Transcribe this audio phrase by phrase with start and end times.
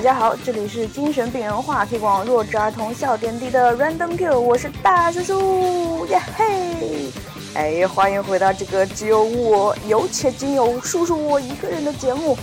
[0.00, 7.12] 大家好，这里是精神病人话题网弱智儿童笑点低的 Random Q，我是大叔叔，耶嘿！
[7.52, 12.34] 哎，欢迎回到这个只有我有且仅有叔叔我一个人的节目，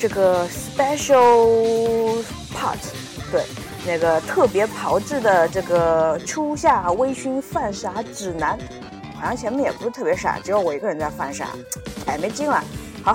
[0.00, 2.24] 这个 Special
[2.56, 2.78] Part，
[3.30, 3.44] 对，
[3.86, 8.58] 那个特别炮制的这个初夏微醺犯傻指南，
[9.20, 11.48] 好像前面也不是特别傻，只有我一个人在犯傻，
[12.06, 12.64] 哎，没劲了。
[13.02, 13.14] 好。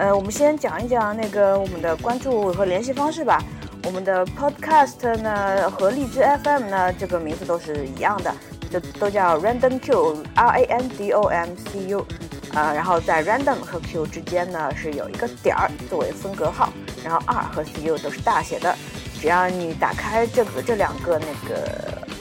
[0.00, 3.38] 呃，我们先讲一讲那个我们的关注和联系方式吧。
[3.84, 8.34] 我们的 Podcast 呢和荔枝 FM 呢，这个名字都是一样的，
[8.70, 12.06] 就都叫 Random Q，R A N D O M C U。
[12.54, 16.72] 啊，然后在 Random 和 Q 之间呢是有一个点儿作为分隔号，
[17.04, 18.74] 然后 R 和 C U 都是大写的。
[19.20, 21.68] 只要你打开这个这两个那个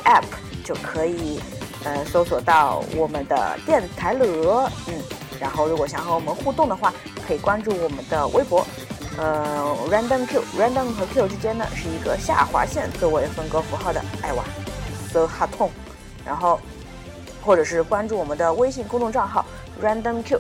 [0.04, 0.26] App，
[0.66, 1.40] 就可以
[1.86, 4.70] 呃搜索到我们的电台了。
[4.90, 5.02] 嗯，
[5.40, 6.94] 然后如果想和我们互动的话，
[7.28, 8.66] 可以关注我们的微博，
[9.18, 14.44] 呃，random q，random 和 q 之间呢是一个下划线作为分割符号的，哎哇
[15.12, 15.72] ，so hard 痛。
[16.26, 16.60] 然后，
[17.44, 19.46] 或者是关注我们的微信公众账号
[19.82, 20.40] random q，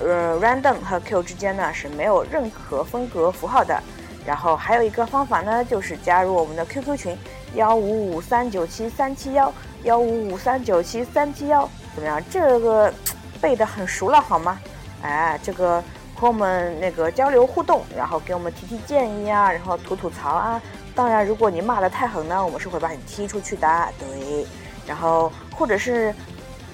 [0.00, 3.80] 呃，random 和 q 之间呢是没有任何分隔符号的。
[4.26, 7.16] 然后还有一个方法呢，就是加入我们的 QQ 群
[7.54, 9.52] 幺五五三九七三七幺
[9.84, 12.22] 幺五五三九七三七幺，怎么样？
[12.30, 12.92] 这个
[13.40, 14.58] 背得很熟了好吗？
[15.02, 15.82] 哎，这个。
[16.16, 20.60] 和我们那个交流互动，然后给我们提提建议啊，然后吐吐槽啊。
[20.94, 23.88] 当然，如果你骂得太狠呢，我们是会把你踢出去的。
[23.98, 24.46] 对，
[24.86, 26.14] 然后或者是，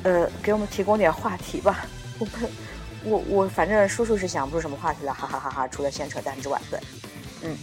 [0.02, 1.86] 呃，给我们提供点话题吧。
[2.18, 2.50] 我们，
[3.04, 5.68] 我我反正叔叔是想不出什么话题了，哈哈哈哈！
[5.68, 6.80] 除了闲扯淡之外，对，
[7.44, 7.56] 嗯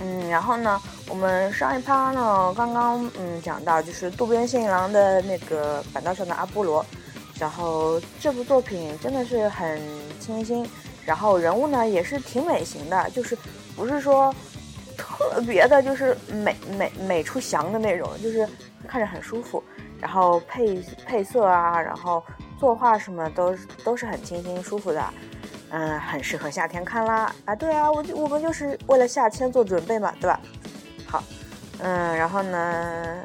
[0.00, 0.28] 嗯。
[0.28, 6.84] 然后呢，我们上一趴呢，刚刚嗯讲到就是渡边信一郎的那个板道上的阿波罗。
[7.40, 9.80] 然后这部作品真的是很
[10.20, 10.68] 清新，
[11.06, 13.34] 然后人物呢也是挺美型的，就是
[13.74, 14.32] 不是说
[14.94, 18.46] 特别的，就是美美美出翔的那种，就是
[18.86, 19.64] 看着很舒服。
[19.98, 22.22] 然后配配色啊，然后
[22.58, 25.02] 作画什么都都是很清新舒服的，
[25.70, 27.34] 嗯，很适合夏天看啦。
[27.46, 30.40] 啊，对啊，我就我们就是为了夏天做准备嘛，对吧？
[31.06, 31.24] 好，
[31.78, 33.24] 嗯，然后呢？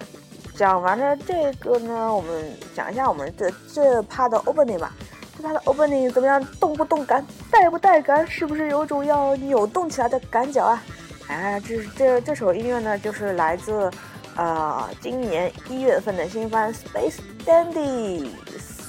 [0.55, 2.43] 讲完了这个呢，我们
[2.73, 4.93] 讲一下我们的这趴的 opening 吧。
[5.37, 6.43] 这趴的 opening 怎么样？
[6.59, 7.25] 动不动感？
[7.51, 8.25] 带不带感？
[8.25, 10.81] 是不是有种要扭动起来的感觉啊？
[11.27, 13.91] 哎，这这这首音乐呢，就是来自
[14.37, 18.23] 呃今年一月份的新番《Space Dandy》，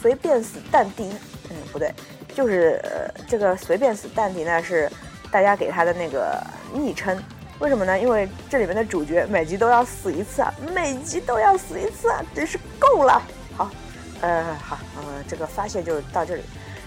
[0.00, 1.10] 随便死淡迪。
[1.50, 1.93] 嗯，不对，
[2.34, 2.81] 就是
[3.26, 4.91] 这个随便死淡迪呢，是
[5.32, 6.41] 大家给他的那个
[6.72, 7.21] 昵称。
[7.59, 7.99] 为什么呢？
[7.99, 13.22] 因为这里面的主角每集都要死一次啊，每集都要死一次啊，真是够了。
[13.56, 13.71] 好，
[14.21, 16.43] 呃，好，呃，这个发泄就到这里。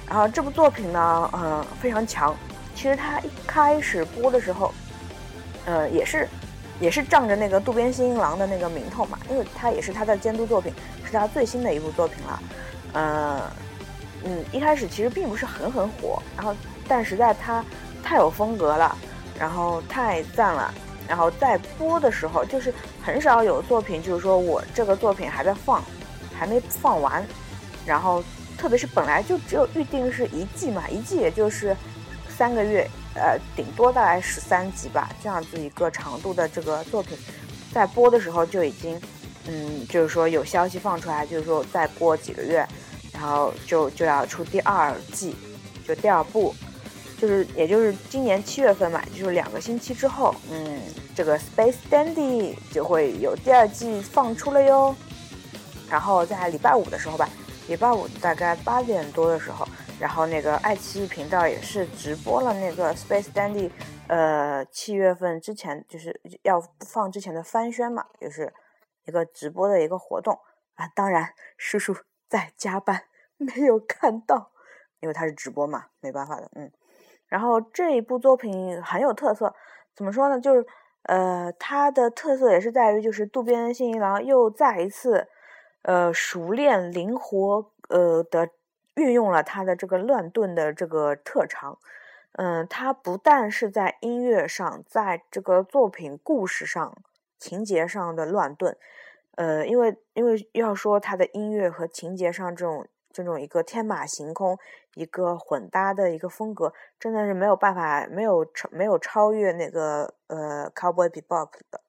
[0.08, 2.36] 然后这部作品呢，嗯，非常强。
[2.76, 4.72] 其实它一开始播的时候，
[5.66, 6.28] 呃，也是，
[6.80, 10.72] 也是仗着那个渡边新一郎的那个名头嘛，因为他也是他的监督作品，
[11.04, 12.40] 是他最新的一部作品了。
[12.94, 13.52] 呃，
[14.24, 16.56] 嗯，一开始其实并不是很很火，然后
[16.88, 17.66] 但实在他
[18.04, 18.96] 太有风格了。
[19.40, 20.74] 然后太赞了，
[21.08, 25.82] 然后在播的时候，就是很少有作品，就是说我这个作品还在放，
[26.38, 27.26] 还没放完，
[27.86, 28.22] 然后
[28.58, 31.74] 特别是本来就只有预定是一季嘛，一季也就是
[32.28, 32.86] 三个月，
[33.16, 37.18] 呃，顶多大概十三集吧，这样子一个长度的这个作品，
[37.74, 39.00] 在播的时候就已经，
[39.48, 42.68] 嗯，就是说有消息放出来，就是说再过几个月，
[43.14, 45.34] 然后就就要出第二季，
[45.88, 46.54] 就第二部。
[47.20, 50.82] 就是，也就是今年七月份嘛，就是两个星期之后，嗯，
[51.14, 54.96] 这个《Space Dandy》就会有第二季放出了哟。
[55.90, 57.28] 然后在礼拜五的时候吧，
[57.68, 59.68] 礼拜五大概八点多的时候，
[60.00, 63.68] 然后那个爱奇艺频道也是直播了那个《Space Dandy》，
[64.08, 68.54] 呃，七月份之前就是要放之前的番宣嘛，就是
[69.06, 70.40] 一个直播的一个活动
[70.76, 70.88] 啊。
[70.96, 71.94] 当然，叔叔
[72.30, 73.04] 在加班，
[73.36, 74.52] 没有看到，
[75.02, 76.72] 因为他是直播嘛，没办法的，嗯。
[77.30, 79.54] 然后这一部作品很有特色，
[79.96, 80.40] 怎么说呢？
[80.42, 80.66] 就是，
[81.04, 85.28] 呃，它的特色也是在于，就是渡边信一郎又再一次，
[85.84, 88.50] 呃，熟练灵活，呃的
[88.96, 91.78] 运用了他的这个乱炖的这个特长。
[92.34, 96.98] 嗯，他不但是在音乐上，在这个作品故事上、
[97.38, 98.76] 情节上的乱炖，
[99.36, 102.88] 呃，因为因为要说他的音乐和情节上这种。
[103.20, 104.58] 这种一个天马行空、
[104.94, 111.82] 一个混搭的一个风格，真的是没有办法，没有超没有超越那个呃 Cowboy Bebop 的，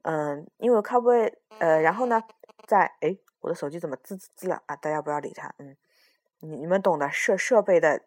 [0.00, 2.22] 嗯，因为 Cowboy 呃，然后呢，
[2.66, 4.74] 在哎，我的手机怎么滋滋滋了啊？
[4.76, 5.76] 大家不要理他，嗯，
[6.40, 8.00] 你你们懂的，设设备的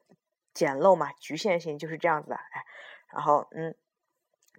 [0.52, 2.66] 简陋嘛，局限性就是这样子的，哎，
[3.14, 3.76] 然后嗯，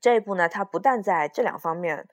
[0.01, 2.07] 这一部呢，它不但在这两方面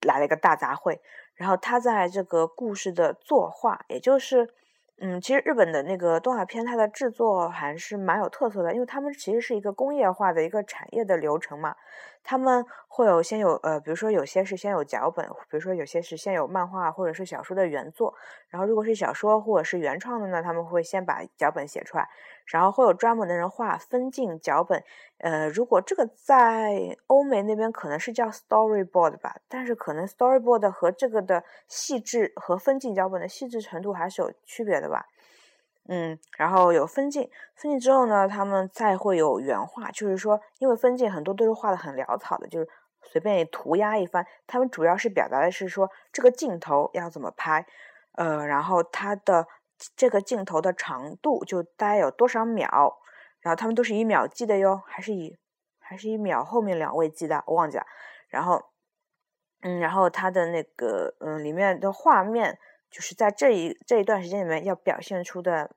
[0.00, 0.98] 来了一个大杂烩，
[1.34, 4.52] 然后它在这个故事的作画，也就是。
[5.00, 11.76] 嗯，其实日本的那个动画片，它的制作还是蛮有特色的，因为他们其实是一个工业化的一个产业的流程嘛。
[12.24, 18.12] 他们会有先有呃，比如说有些是先有脚本，比如说有些是先有漫画或者是小说的原作。
[18.48, 22.08] 然后如果是小说或者是原创的呢，他们会先把脚本写出来，
[22.48, 24.82] 然后会有专门的人画分镜脚本。
[25.18, 35.06] 呃，如果这个在欧美那边可能是叫 storyboard 吧，但是可能 storyboard 和这个的细致和分镜脚本的细致程度还是有区别的吧。
[35.90, 42.68] 嗯，然后有分镜，分镜之后呢，他们再会有原画，就是说，因为分镜很多都是画的很潦草的，就是
[43.02, 44.26] 随便涂鸦一番。
[44.46, 47.66] 他们主要是表达的是说这个镜头要怎么拍，
[48.12, 49.46] 呃，然后它的
[49.96, 52.98] 这个镜头的长度就大概有多少秒，
[53.40, 55.36] 然后他们都是以秒计的哟，还是以
[55.78, 57.86] 还是以秒后面两位计的，我忘记了。
[58.28, 58.62] 然后，
[59.62, 62.58] 嗯，然后它的那个嗯里面的画面，
[62.90, 65.70] 就是在这一这一段时间里面要表现出的。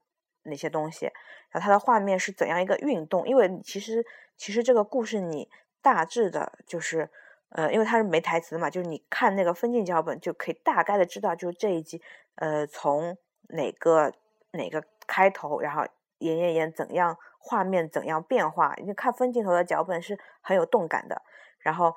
[0.45, 1.05] 哪些东西？
[1.51, 3.27] 然后它的画面是怎样一个运动？
[3.27, 4.03] 因为其实
[4.35, 5.47] 其实这个故事你
[5.83, 7.07] 大致的就是，
[7.49, 12.01] 呃，因为它是没台词的嘛，就是你看那个分镜脚本就可以大概的知道，就是这一集，
[12.37, 13.15] 呃，从
[13.51, 14.13] 哪个
[14.51, 15.85] 哪个开头，然后
[16.19, 18.75] 演演演怎样画面怎样变化。
[18.77, 21.21] 你看分镜头的脚本是很有动感的，
[21.59, 21.95] 然后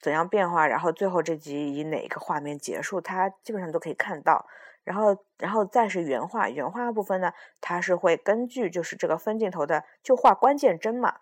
[0.00, 4.46] 怎样变化，然后最后这集以哪个画面结束，它基本上都可以看到。
[4.84, 11.20] 然后，然后再是原画，原画部分呢，它是会根据就是这个分镜头的，就画关键帧嘛，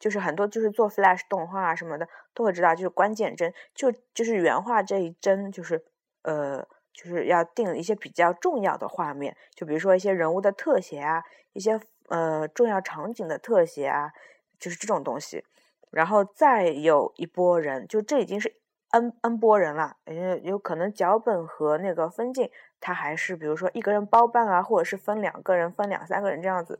[0.00, 5.84] 就是很多就是做 Flash 动画啊什么的都会知道，就是关键帧，就就是原画这一帧，就是
[6.22, 11.22] 呃，就是要定一些比较重要的画面，就比如说一些人物的特写啊，
[11.52, 14.12] 一些呃重要场景的特写啊，
[14.58, 15.44] 就是这种东西。
[15.90, 18.54] 然后再有一波人，就这已经是
[18.90, 22.50] N N 波人了，有有可能脚本和那个分镜。
[22.80, 26.78] 他还是比如说一个人包办啊，或者是分两个人、分两三个人这样子。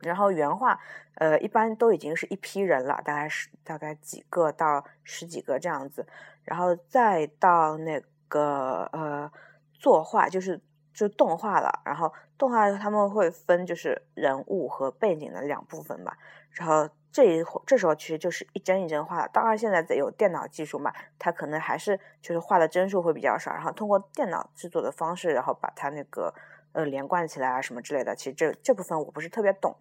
[0.00, 0.78] 然后原画，
[1.14, 6.06] 呃，一般都已经是一批人了，大概是大概几个到十几个这样子。
[6.42, 8.02] 然后再到那
[8.34, 9.30] 个呃
[9.72, 10.60] 作画，就是
[10.92, 11.80] 就动画了。
[11.84, 16.16] 然后动画他们会分就是人物和背景的两部分吧。
[16.50, 16.88] 然后。
[17.14, 26.34] 这一这时候其实就是一帧一帧画，当然现在得有电脑技术嘛，它可能还是就是画的帧数会比较少，然后通过电脑制作的方式，然后把它那个
[26.72, 28.16] 呃连贯起来啊什么之类的。
[28.16, 29.76] 其实这这部分我不是特别懂。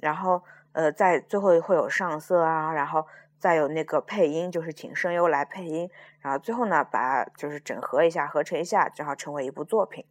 [0.00, 0.40] 然后
[0.70, 3.04] 呃在最后会有上色啊，然后
[3.38, 5.90] 再有那个配音，就是请声优来配音，
[6.20, 10.04] 然后最后呢把就是整合一下，合成一下，然后成为一部作品。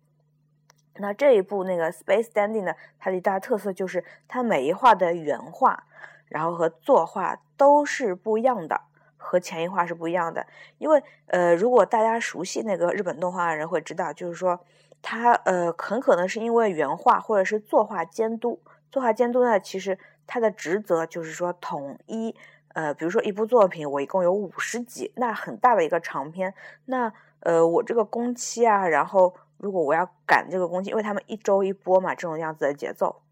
[0.95, 5.83] 那这一部那个 Space Dandy 呢，它的一大特色就是它每一画的原画。
[6.29, 8.81] 然后和作画都是不一样的，
[9.15, 10.45] 和前一画是不一样的。
[10.77, 14.59] 因为呃，如果大家熟悉那个日本动画的人会知道，就是说
[15.01, 18.59] 他呃很可能是因为原画或者是作画监督。
[18.91, 22.35] 作画监督呢，其实他的职责就是说统一
[22.77, 26.53] 呃，比如说一部作品我一共有五十集，那很大的一个长篇，
[26.85, 33.23] 那呃我这个工期啊，然后如果我要赶这个工期，因为他们一周一播嘛，这种样子的节奏。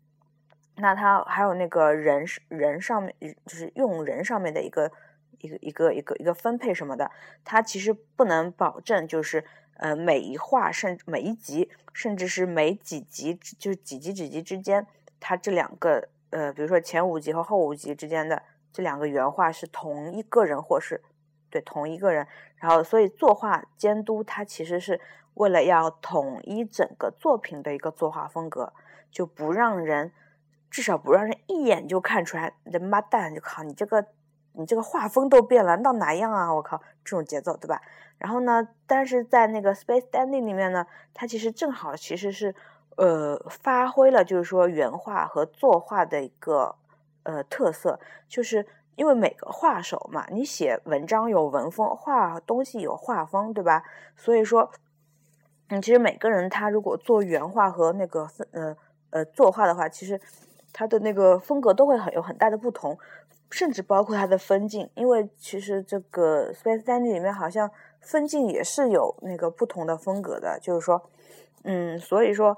[0.77, 3.13] 那他还有那个人人上面，
[3.45, 4.91] 就是用人上面的一个
[5.37, 7.11] 一个一个一个一个分配什么的，
[7.43, 9.45] 他其实不能保证，就是
[9.77, 14.87] 呃每一话甚每一集，甚至是每几集，就是几集几集之间，
[15.19, 18.41] 他这两个呃，比如说前五集和后五集之间的
[18.75, 21.01] 这两个原画是同一个人，或是
[21.49, 22.27] 对同一个人，
[22.57, 24.99] 然后所以作画监督他其实是
[25.35, 28.73] 为了要统一整个作品的一个作画风格，
[29.09, 30.11] 就不让人。
[30.67, 33.33] 至少不让人一眼就看出来，人妈蛋！
[33.33, 34.05] 就靠你这个，
[34.53, 36.53] 你这个画风都变了，到哪样啊？
[36.53, 37.81] 我靠，这种节奏对吧？
[38.17, 42.53] 然后呢，但是在那个 Space Dandy 里面呢，它其实正好其实是
[42.97, 46.75] 呃发挥了就是说原画和作画的一个
[47.25, 48.65] 呃特色，就是
[48.95, 53.83] 因为每个画手嘛，你写文章有文风，画东西有画风，对吧？
[54.15, 54.71] 所以说，
[55.67, 58.75] 嗯，其实每个人他如果做原画和那个呃
[59.09, 60.19] 呃作画的话，其实。
[60.77, 62.99] 他的那个风格都会很有很大的不同，
[63.49, 71.09] 甚至包括他的分镜，因为其实这个 Space Dandy 里面好像分镜也是有那个不同的风格的，就是说，
[71.63, 72.57] 嗯，所以说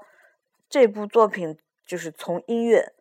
[0.68, 1.56] 这部作品
[1.86, 2.92] 就是从音乐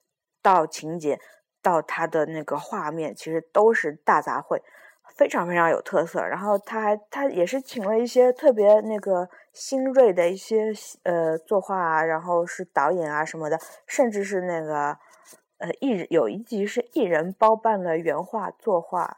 [0.43, 1.19] 到情节
[1.61, 4.61] 到它的那个画面，其实都是大杂烩。
[5.15, 10.71] 非常非常有特色，然后他还他也是请了一些特别那个新锐的一些
[11.03, 14.95] 呃作画啊，然后是导演啊什么的，甚至是那个
[15.57, 19.17] 呃艺有一集是艺人包办了原画作画，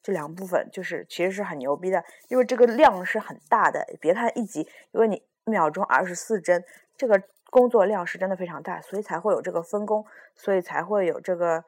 [0.00, 3.84] 这两部分就是其实是很牛逼的，因为这个量是很大的。
[4.00, 6.62] 别看一集，因为你秒钟二十四帧，
[6.96, 11.64] 这个工作量是真的非常大，所以才会有这个分工，所以才会有这个。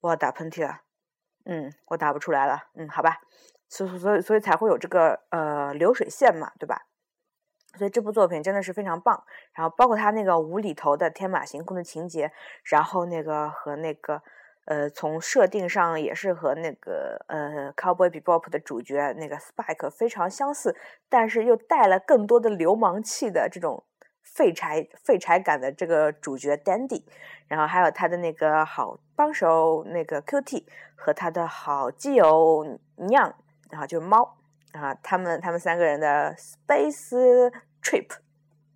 [0.00, 0.80] 我打喷嚏了，
[1.44, 3.20] 嗯，我打不出来了，嗯，好吧，
[3.68, 6.86] 所所以所以才会有这个呃流水线嘛，对吧？
[7.78, 9.22] 所以这部作品真的是非常棒，
[9.54, 12.32] 然后包括他那个无厘头的天马行空的情节，
[12.64, 14.20] 然后那个和那个
[14.64, 20.76] 呃，从设定上也是和那个呃《Cowboy Bebop》的主角那个 Spike 非常相似，
[21.08, 23.84] 但是又带了更多的流氓气的这种
[24.22, 27.02] 废柴废柴感的这个主角 Dandy，
[27.48, 30.64] 然后还有他的那个好帮手那个 QT
[30.94, 33.34] 和他的好基友酿，
[33.70, 34.38] 然后就是猫。
[34.72, 37.52] 啊，他们他们三个人的 space
[37.82, 38.08] trip，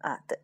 [0.02, 0.38] 啊，对，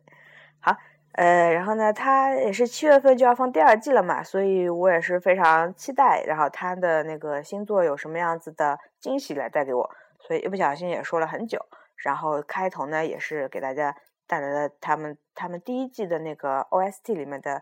[0.59, 0.75] 好，
[1.11, 11.63] 呃，然后呢，他也是七月份就要放第二季了嘛，所以我也是非常期待，然后他的那个星座有什么样子的惊喜来带给我，所以一不小心也说了很久，
[11.97, 13.95] 然后开头呢也是给大家
[14.33, 17.61] 带来了他们他们第一季的那个 OST 里面的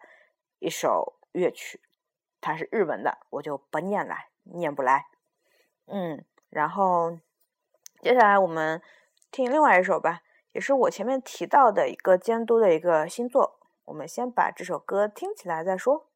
[0.59, 1.81] 一首乐曲，
[2.39, 5.07] 它是日文的，我就不念了，念不来，
[5.87, 7.19] 嗯，然后。
[8.01, 8.81] 接下来我们
[9.29, 10.21] 听另外一首吧，
[10.53, 13.59] 也是我前面提到的一个监督的一个新作。
[13.85, 16.07] 我们先把这首歌听起来再说。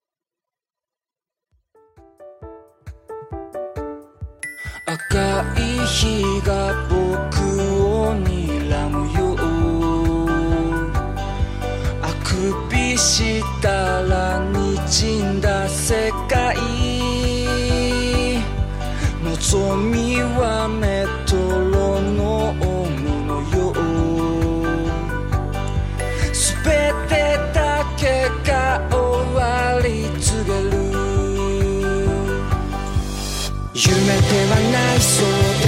[13.05, 16.55] したら滲んだ世界
[19.23, 23.73] 望みはメトロノームのよう
[26.33, 26.43] 全
[27.07, 27.13] て
[27.53, 28.03] だけ
[28.43, 28.97] が終
[29.35, 29.39] わ
[29.83, 30.73] り告げる
[33.75, 33.85] 夢
[34.17, 35.27] ではないそう
[35.61, 35.64] だ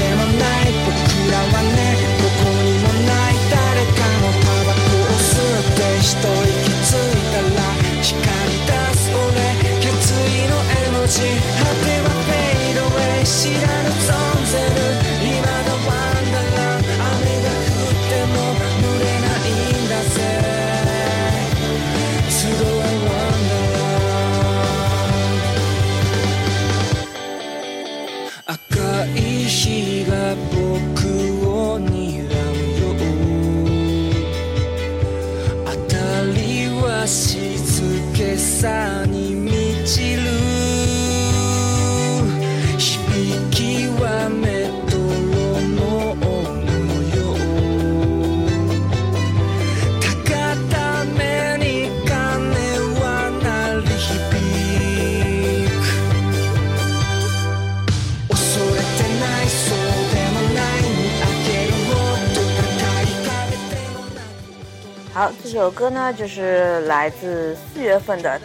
[65.43, 68.39] 这首歌呢，就是来自四月份的，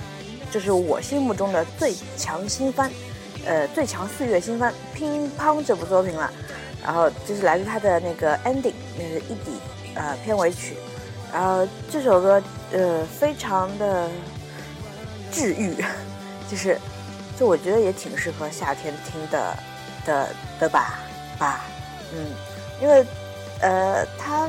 [0.50, 2.90] 就是我心目中的最强新番，
[3.46, 6.30] 呃，最强四月新番《乒乓》这部作品了。
[6.84, 10.76] 然后就是来自他的那个 ending，那个 ED，呃，片尾曲。
[11.32, 14.08] 然后这首歌，呃，非常的
[15.30, 15.76] 治愈，
[16.50, 16.78] 就是，
[17.38, 19.56] 就我觉得也挺适合夏天听的，
[20.04, 20.98] 的的吧，
[21.38, 21.60] 吧，
[22.12, 22.26] 嗯，
[22.80, 23.04] 因为，
[23.60, 24.48] 呃，他。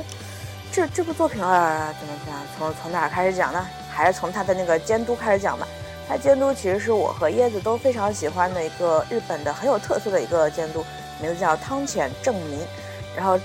[0.74, 2.36] 这这部作品啊，怎么讲？
[2.58, 3.64] 从从哪开始讲呢？
[3.92, 5.68] 还是从他的那个监督开始讲吧。
[6.10, 10.84] 他监督其实是我和椰子都非常喜欢的一个日本的很有特色的一个监督，
[11.22, 12.60] 名字叫汤浅正明。
[13.16, 13.40] 然后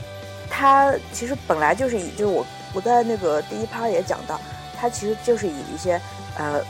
[0.48, 4.40] 他其实本来就是以，就是我我在那个第一趴也讲到，
[4.74, 6.00] 他其实就是以一些
[6.38, 6.64] 呃，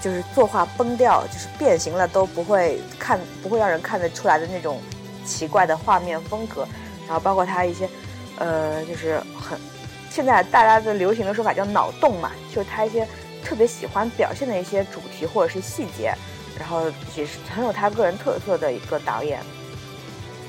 [0.00, 4.80] 就是作画崩掉，就是变形了都不会看不会让人看得出来的那种
[5.24, 6.64] 奇怪的画面风格。
[7.08, 7.90] 然后包括他一些
[8.38, 9.58] 呃，就是很。
[10.16, 13.06] 现在大家的流行的说法叫脑洞嘛，就是他一些
[13.44, 16.14] 特别喜欢表现的一些主题或者是细节，
[16.58, 19.40] 然后也是很有他个人特色的一个导演。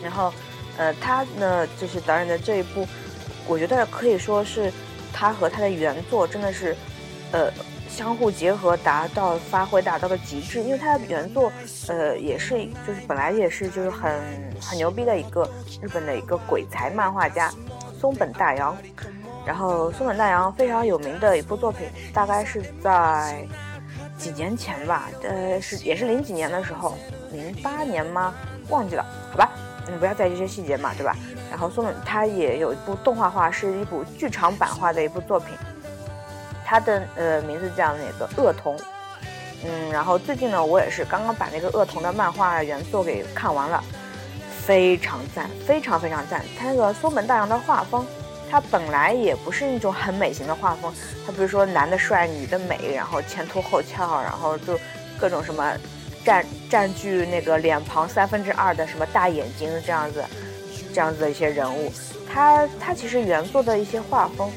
[0.01, 0.31] 然后，
[0.77, 2.87] 呃，他呢就是导演的这一部，
[3.45, 4.71] 我觉得可以说是
[5.11, 6.73] 他和他的原作真的是，
[7.33, 7.51] 呃，
[7.89, 10.63] 相互结合，达到发挥达到了极致。
[10.63, 11.51] 因为他的原作，
[11.89, 14.09] 呃，也是就是本来也是就是很
[14.61, 15.43] 很牛逼的一个
[15.81, 17.51] 日本的一个鬼才漫画家
[17.99, 18.77] 松本大洋。
[19.47, 23.47] 然后松本大洋非常有名的一部作品，大概是在
[24.17, 26.97] 几年前吧，呃，是也是零几年的时候，
[27.31, 28.33] 零八年吗？
[28.67, 29.49] 忘记了，好吧，
[29.89, 31.15] 你不要在意这些细节嘛，对吧？
[31.49, 35.55] 然后松本他也有一部动画化，是一部剧场版化的一部作品，
[36.65, 38.77] 它的呃名字叫那个恶童，
[39.63, 43.81] 嗯，然后最近呢，我也是刚刚把那个恶童的漫画原作给看完了，
[44.65, 46.43] 非常赞，非常非常赞。
[46.59, 48.05] 他那个松本大洋的画风，
[48.49, 50.93] 他本来也不是那种很美型的画风，
[51.25, 54.79] 他比如说男的帅，女的美，然后前凸后翘，然后就
[55.19, 55.77] 各种什么
[56.23, 60.23] 占占据那个脸庞三分之二的什么大眼睛这样子，
[60.93, 61.91] 这样子的一些人物。
[62.29, 64.51] 他他其实原作的一些画风，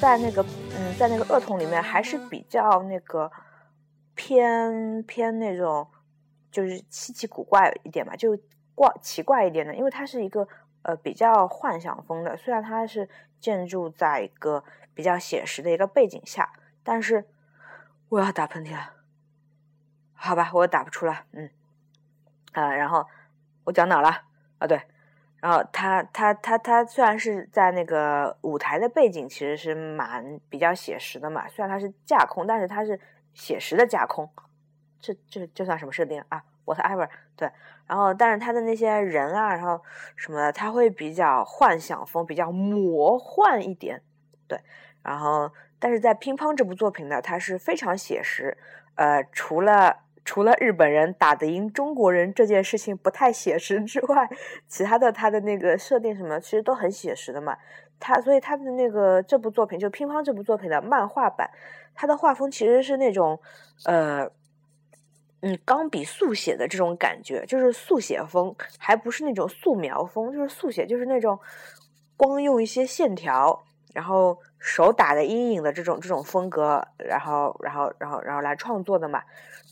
[0.00, 0.44] 在那个
[0.78, 3.30] 嗯，在那个恶童里面还是比较那个
[4.14, 5.86] 偏偏那种，
[6.50, 8.36] 就是稀奇古怪一点嘛，就
[8.74, 10.46] 怪奇怪一点的，因为它是一个
[10.86, 13.08] 呃比较幻想风的，虽然它是
[13.40, 14.62] 建筑在一个
[14.94, 16.52] 比较写实的一个背景下，
[16.84, 17.26] 但是
[18.08, 18.94] 我要打喷嚏了，
[20.14, 21.50] 好吧，我打不出来，嗯，
[22.52, 23.04] 啊，然后
[23.64, 24.22] 我讲哪了
[24.58, 24.66] 啊？
[24.66, 24.80] 对。
[25.38, 32.98] 然后他他他他虽然是在那个舞台的背景其实是蛮比较写实的嘛，虽然它是架空，但是它是
[33.34, 34.28] 写实的架空，
[34.98, 37.50] 这这这算什么设定啊？whatever，对。
[37.86, 39.80] 然后但是他的那些人啊，然后
[40.16, 44.02] 什么的，他会比较幻想风，比较魔幻一点，
[44.48, 44.58] 对。
[45.02, 48.56] 然后但是在乒乓这部作品呢，它是非常写实，
[48.96, 49.98] 呃，除了。
[50.28, 54.28] 除了日本人打得赢中国人这件事情不太写实之外，
[54.66, 57.56] 其他的他的那个设定什么其实都很写实的嘛。
[58.00, 61.48] 他所以他的那个这部作品就乒乓这部作品的漫画版，
[61.94, 63.40] 他的画风其实是那种
[63.84, 64.28] 呃
[65.40, 71.38] 嗯钢笔速写的这种感觉，就是速写风，还不是那种素描风，就是速写，就是那种
[72.16, 79.22] 光用一些线条，然后手打的阴影的这种这种风格，然后然后然后然后来创作的嘛。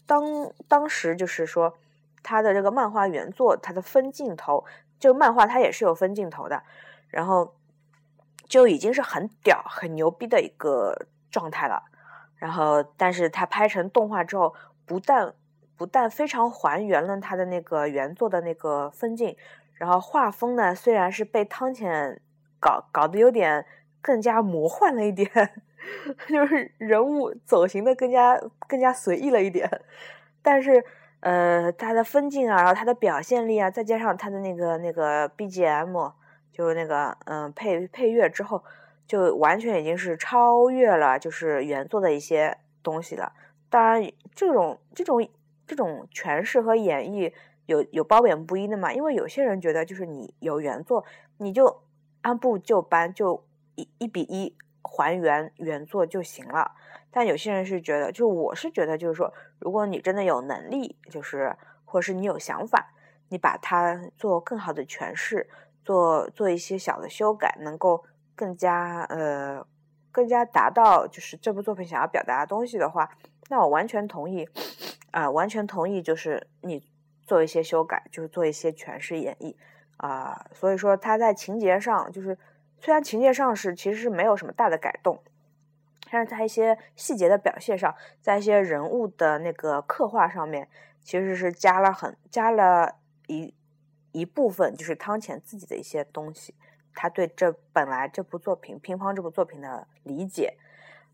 [0.07, 0.22] 当
[0.68, 1.74] 当时就是说，
[2.22, 4.64] 他的这个漫画原作，他的分镜头，
[4.98, 6.62] 就漫画它也是有分镜头的，
[7.09, 7.55] 然后
[8.46, 11.83] 就已经是很屌、很牛逼的一个状态了。
[12.37, 15.33] 然后，但是他拍成动画之后，不但
[15.85, 19.37] 不但非常还原了他的那个原作的那个分镜，
[19.75, 22.18] 然后画风呢，虽然是被汤浅
[22.59, 23.66] 搞搞得有点
[24.01, 25.29] 更加魔幻了一点。
[26.27, 29.70] 就是人物走形的更加更加随意了一点，
[30.40, 30.83] 但是
[31.20, 36.12] 呃，他的分镜啊，然后他的表现力啊，再加上他的那个那个 BGM，
[36.51, 38.64] 就那个嗯配配乐之后，
[39.07, 43.35] 就完全已经是超越了就是原作的一些东西了。
[43.68, 45.29] 当然，这种这种
[45.66, 47.33] 这种诠释和演绎
[47.66, 51.05] 有有褒贬不一的嘛，因为有些人觉得就是你有原作，
[51.38, 51.83] 你就
[52.22, 54.57] 按部就班，就一一比一。
[54.87, 56.72] 还原原作就行了，
[57.11, 62.92] 但有些人是觉得，就我是觉得，就是说，如果你真的有能力，就是或者是你有想法，
[63.31, 65.48] 你把它做更好的诠释，
[65.83, 68.05] 做做一些小的修改，能够
[68.37, 69.66] 更加呃
[70.12, 73.09] 更加达到就是这部作品想要表达的东西的话，
[73.48, 74.48] 那我完全同意
[75.11, 76.87] 啊，完全同意，就是你
[77.26, 79.54] 做一些修改，就是做一些诠释演绎
[79.96, 82.38] 啊，所以说他在情节上就是。
[82.80, 85.18] 虽然情节上是其实是没有什么大的改动，
[86.11, 90.68] 但是在一些细节的表现上，在一些人物的那个刻画上面，
[91.00, 93.54] 其实是加了很加了一
[94.12, 96.54] 一部分，就是汤浅自己的一些东西，
[96.94, 100.59] 他对这本来这部作品乒乓这部作品的理解，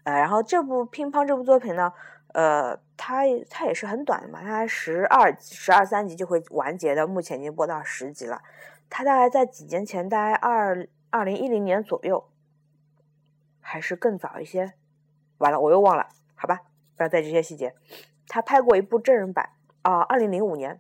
[0.03, 1.93] 呃，然后这部乒乓这部作品呢，
[2.35, 8.43] 呃，它它也是很短的嘛，它十二十二三集就会完结的，目前已经播到十集了，
[8.89, 10.89] 它大概在几年前，大概二。
[11.13, 12.29] 二零一零年左右，
[13.61, 14.75] 还是更早一些。
[15.39, 16.61] 完了，我又忘了，好吧，
[16.97, 17.75] 不要在这些细节。
[18.29, 19.51] 他拍过一部真人版
[19.83, 20.79] 啊，二零零五年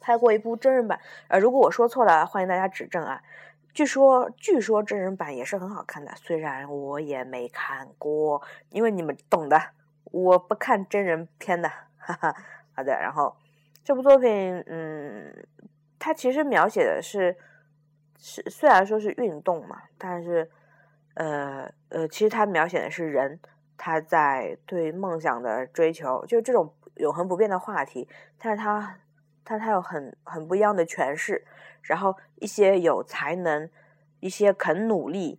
[0.00, 1.00] 拍过一部真人版。
[1.26, 3.20] 呃，如果我说错了，欢迎大家指正啊。
[3.74, 9.60] 据说，据说真人版也是很好看的，虽然我也没看过，因为你们懂的，
[10.24, 11.68] 我不看真人片的。
[11.96, 12.34] 哈哈，
[12.74, 12.92] 好的。
[12.92, 13.36] 然后
[13.84, 14.30] 这部作品，
[14.66, 15.46] 嗯，
[15.98, 17.36] 它其实描写的是。
[18.18, 20.50] 是虽然说是运动嘛，但是，
[21.14, 23.38] 呃呃，其实它描写的是人
[23.76, 28.08] 他在对梦想的追求，就这种永恒不变的话题。
[28.38, 28.98] 但是它
[29.44, 31.44] 它它有很很不一样的诠释。
[31.82, 33.68] 然后一些有才能、
[34.20, 35.38] 一些肯努力、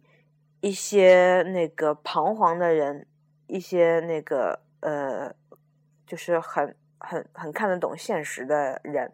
[0.61, 3.07] 一些那个彷徨的人、
[3.47, 5.33] 一些那个呃，
[6.05, 9.13] 就是很很很看得懂现实的人，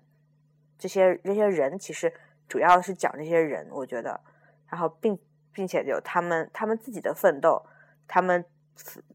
[0.78, 2.14] 这些这些人其实。
[2.46, 4.20] 主要是讲这些人，我觉得，
[4.68, 5.18] 然后并
[5.52, 7.66] 并且有他们他们自己的奋斗，
[8.06, 8.46] 他们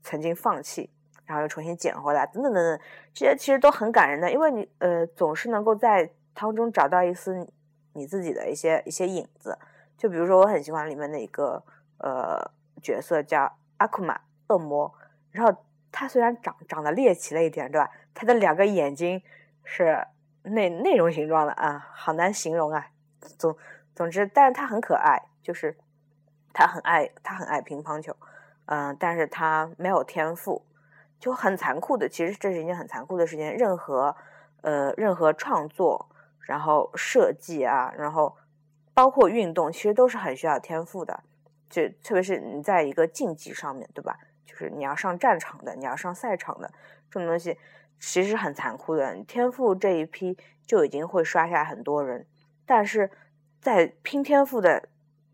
[0.02, 0.90] 曾经放弃，
[1.24, 2.80] 然后又重新捡回来，等等等等，
[3.12, 7.46] 这些其实都很感人的，因为你呃总是能够在当中找到一丝
[7.92, 9.56] 你自己的一些一些影子，
[9.96, 11.62] 就比如说我很喜欢里面的一个
[11.98, 12.50] 呃
[12.82, 14.92] 角色叫阿库玛恶魔，
[15.30, 17.90] 然后他虽然长长得猎奇了一点，对吧？
[18.14, 19.22] 他的两个眼睛
[19.64, 20.06] 是
[20.42, 22.86] 那那种形状的啊，好难形容啊。
[23.38, 23.56] 总
[23.94, 25.76] 总之，但是他很可爱，就是
[26.52, 28.16] 他很爱他很爱乒乓球，
[28.66, 30.64] 嗯，但是他没有天赋，
[31.18, 32.08] 就很残酷的。
[32.08, 33.52] 其实这是一件很残酷的事情。
[33.52, 34.14] 任何
[34.62, 36.08] 呃任何创作，
[36.40, 38.36] 然后设计啊，然后
[38.94, 41.22] 包括运动，其实都是很需要天赋的。
[41.68, 44.18] 就特别是你在一个竞技上面对吧？
[44.48, 46.72] 就是你要上战场的，你要上赛场的
[47.10, 47.58] 这种东西，
[48.00, 49.14] 其实很残酷的。
[49.24, 52.26] 天赋这一批就已经会刷下很多人，
[52.64, 53.10] 但是
[53.60, 54.88] 在拼天赋的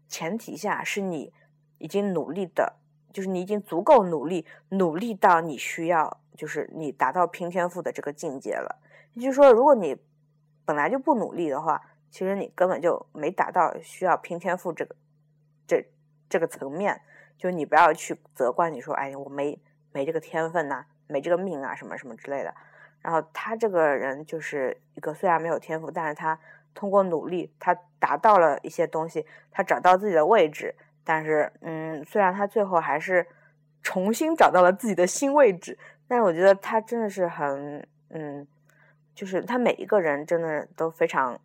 [0.09, 1.33] 前提下，是你
[1.79, 2.75] 已经努力的，
[3.13, 8.83] 就是你已经足够努力，努力到你需要，就是你达到拼天赋的这个境界了。
[9.13, 9.97] 也就是说，如果你
[10.65, 14.97] 本来就不努力的话，其实你根本就没达到需要拼天赋这个
[15.67, 15.87] 这。
[16.27, 17.01] 这个层面，
[17.37, 19.61] 就你不要去责怪你说，哎，我没
[19.93, 22.55] 没这个天分呐，没这个命啊，什么什么之类的。
[23.03, 26.39] 然后他这个人就是一个虽然没有天赋，但是他
[26.75, 30.75] 通过努力，他达到了一些东西，他找到自己的位置。
[31.05, 33.27] 但是，嗯，虽然他最后还是
[33.83, 38.47] 重新找到了自己的新位置，但是我觉得他真的是很，嗯，
[39.15, 41.39] 就是他每一个人真的都非常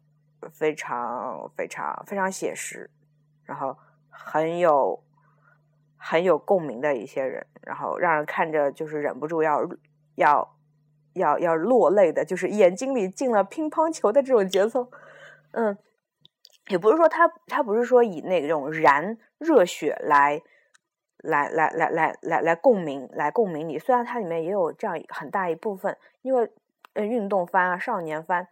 [0.52, 2.90] 非常非常非常写实，
[3.44, 3.76] 然后。
[4.22, 5.02] 很有
[6.02, 9.60] 很有共鸣的一些人，然后让人看着就是忍不住要
[10.16, 10.56] 要
[11.14, 14.90] 要要落泪的，就是眼睛里进了乒乓球的这种节奏。
[15.52, 15.78] 嗯，
[16.70, 20.42] 也不是说他他不是说以那种燃热血来
[21.18, 26.50] 来来来来来来共鸣来共鸣你，虽然它里面也有这样很大一部分，因为
[26.94, 28.48] 呃运动番啊少年番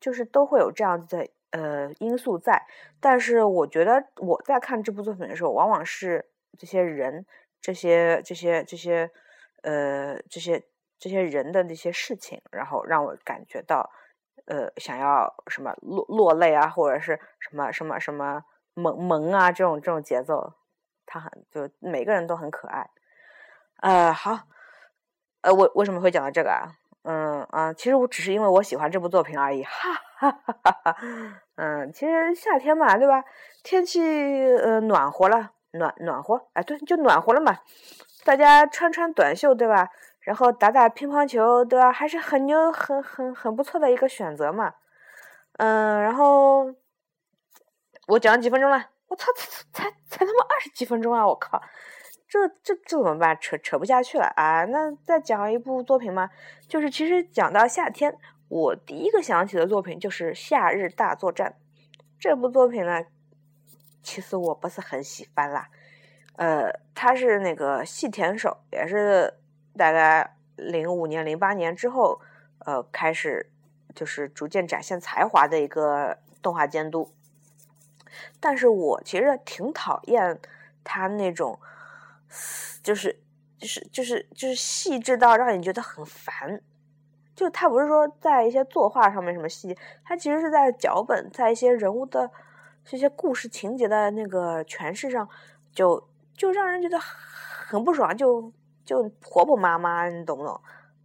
[0.00, 1.28] 就是都会有这样子的。
[1.52, 2.66] 呃，因素在，
[3.00, 6.26] 但是我觉得我在看这部作品的时候，往往是
[6.58, 7.26] 这些人、
[7.60, 9.10] 这些、这些、这些，
[9.62, 10.62] 呃，这些
[10.98, 13.90] 这些人的那些事情，然后让我感觉到，
[14.46, 20.54] 呃，想要什么落落泪啊，或者是什么什么什么萌萌啊，这种这种节奏，
[21.04, 22.90] 他很就每个人都很可爱。
[23.80, 24.46] 呃，好，
[25.42, 26.76] 呃，我为什么会讲到这个啊？
[27.08, 30.96] 嗯啊，其实我只是因为我喜欢这部作品而已，哈哈哈哈哈。
[31.54, 33.22] 嗯，其实夏天嘛，对吧？
[33.62, 37.58] 天气呃暖和了，暖暖和，哎，对，就暖和了嘛。
[38.24, 39.88] 大家穿穿短袖，对吧？
[40.20, 41.92] 然后打打乒乓球，对吧？
[41.92, 44.74] 还是很牛、很很很不错的一个选择嘛。
[45.58, 46.74] 嗯，然后
[48.08, 49.26] 我讲几分钟了，我操，
[49.72, 51.26] 才才才他妈二十几分钟啊！
[51.26, 51.62] 我靠。
[52.28, 53.38] 这这这怎么办？
[53.40, 54.64] 扯扯不下去了啊！
[54.64, 56.28] 那再讲一部作品吗？
[56.68, 61.54] 就是其实讲到夏天，我第一个想起的作品就是《夏日大作战》
[62.18, 63.04] 这部作品呢。
[64.06, 65.68] 其实我不是很喜欢啦，
[66.36, 69.34] 呃，他是那个细田守，也是
[69.76, 72.20] 大概零五年、零八年之后，
[72.60, 73.50] 呃，开始
[73.96, 77.12] 就是逐渐展现才华的一个动画监督。
[78.38, 80.38] 但是我其实挺讨厌
[80.84, 81.58] 他那种。
[82.82, 83.18] 就是
[83.58, 86.60] 就是就是就是细致到让你觉得很烦，
[87.34, 92.30] 就他不是说在一些作画上面什么细节，他其实是在脚本，在一些人物的
[92.86, 95.28] 这些故事情节的那个诠释上，
[95.72, 98.50] 就就让人觉得很不爽，就
[98.84, 100.58] 就婆婆妈妈，你懂不懂？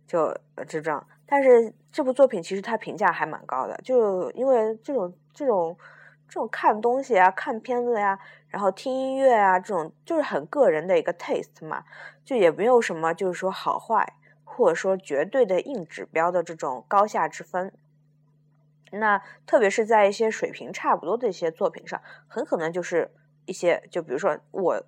[0.07, 0.33] 就
[0.67, 1.05] 就这样。
[1.25, 5.75] 但是这部作品其实它评价还蛮高的，就因为这种这种。
[6.33, 8.17] 这种看东西啊，看片子呀，
[8.47, 11.83] 然后听音乐啊，这种就是很个人的一个 taste 嘛，
[12.23, 14.13] 就也没有什么就是说好坏，
[14.45, 17.73] 或者说绝对的硬指标的这种高下之分。
[18.91, 23.09] 那特别是在一些水平差不多的一些作品上，很可能就是
[23.45, 24.83] 一些，就比如说我，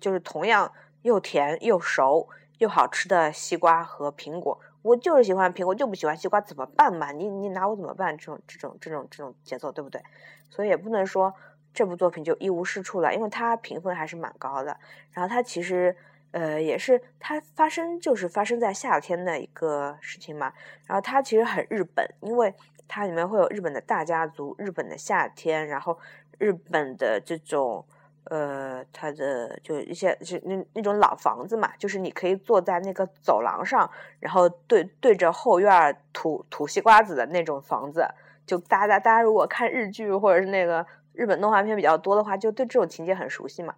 [0.00, 4.60] 就是同样又甜又熟又好吃的西瓜和苹果。
[4.82, 7.10] 我就是喜欢苹果，就不喜欢西瓜，怎么办嘛？
[7.10, 8.16] 你你拿我怎么办？
[8.16, 10.00] 这种这种这种这种节奏，对不对？
[10.48, 11.34] 所以也不能说
[11.74, 14.78] 这部作品就一无是处了，因为它评分还是蛮高的。
[15.10, 15.96] 然后它其实
[16.30, 20.52] 呃也是它发生就是发生在夏天的一个事情嘛。
[20.86, 22.54] 然后它其实很日本，因为
[22.88, 25.98] 它里面会有日本的大家族、日本的夏天，然后
[26.38, 27.84] 日本的这种。
[28.28, 38.04] 呃，它的就一些就那那种老房子嘛，就是你可以坐在那个走廊上，然后对对着后院吐吐西瓜子的那种房子。
[38.44, 43.72] 就大家大家如果看日剧或者是那个日本动画片比较多的话，就对这种情节很熟悉嘛。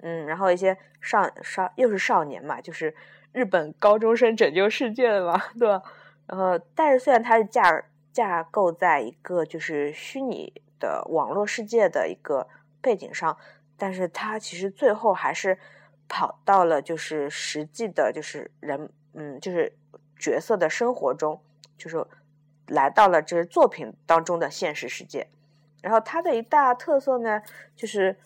[0.00, 2.92] 嗯，然后一些少少又是少年嘛，就是
[3.30, 5.80] 日本高中生拯救世界的嘛，对吧？
[6.26, 12.48] 然后，但是虽然它是价架构在一个就是虚拟的网络世界的一个
[12.80, 13.36] 背景上。
[13.76, 15.58] 但是他其实最后还是
[16.08, 19.72] 跑到了就是实际的，就是人，嗯，就是
[20.16, 21.40] 角色的生活中，
[21.76, 22.06] 就是
[22.68, 25.26] 来到了这作品当中的现实世界。
[25.80, 27.42] 然后它的一大特色呢，
[27.74, 28.16] 就是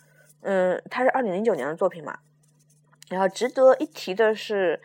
[0.43, 2.19] 嗯，它是二零零九年的作品嘛。
[3.09, 4.83] 然后值得一提的是，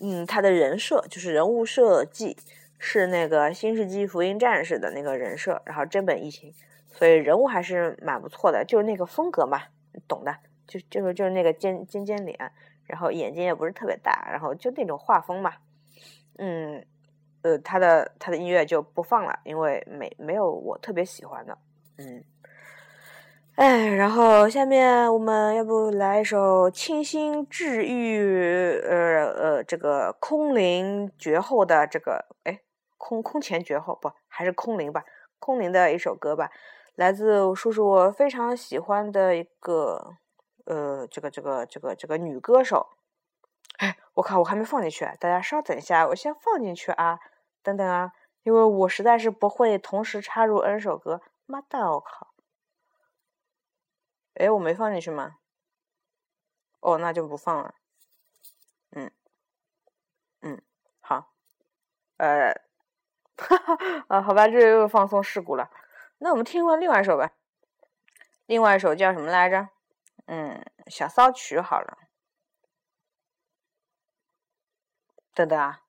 [0.00, 2.34] 嗯，他的人设就是人物设计
[2.78, 6.54] 是那个《新世纪福音战士》的那个人设，然后真本一行，
[6.88, 9.62] 所以人物还是蛮不错的，就是那个风格嘛，
[10.06, 10.34] 懂的，
[10.66, 12.38] 就就是就是那个尖尖尖脸，
[12.86, 15.52] 然后眼睛也不是特别大，然后就那种画风嘛，
[16.38, 16.84] 嗯，
[17.42, 21.58] 呃，他的他的音乐就不放了，因为没没有我特别喜欢的，
[21.98, 22.24] 嗯。
[23.56, 32.60] 哎，然后下面我们要不来一首清新治愈，呃呃，这个空灵绝后的这个，哎，
[32.98, 35.06] 空空前绝后不，还是空灵吧，
[35.38, 36.50] 空灵的一首歌吧，
[36.94, 40.16] 来自叔叔我非常喜欢的一个，
[40.66, 42.90] 呃，这个这个这个这个女歌手。
[43.78, 47.20] 哎，我靠，我还没放进去，大家稍等一下，我先放进去啊，
[47.62, 52.34] 等等啊，因为我实在是不会同时插入 N 首歌，妈蛋，我靠！
[54.34, 55.36] 哎，我没放进去吗？
[56.80, 57.74] 哦，那就不放了。
[58.90, 59.10] 嗯，
[60.40, 60.60] 嗯，
[61.00, 61.32] 好，
[62.16, 62.60] 呃，
[63.38, 65.70] 哈 哈啊，好吧，这又放松事故了。
[66.18, 67.30] 那我们听完另外一首吧。
[68.46, 69.68] 另外一首叫什么来着？
[70.26, 71.98] 嗯，小骚曲好了。
[75.34, 75.82] 等等啊，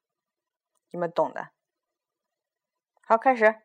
[0.91, 1.49] 你们懂的。
[3.01, 3.61] 好，开始。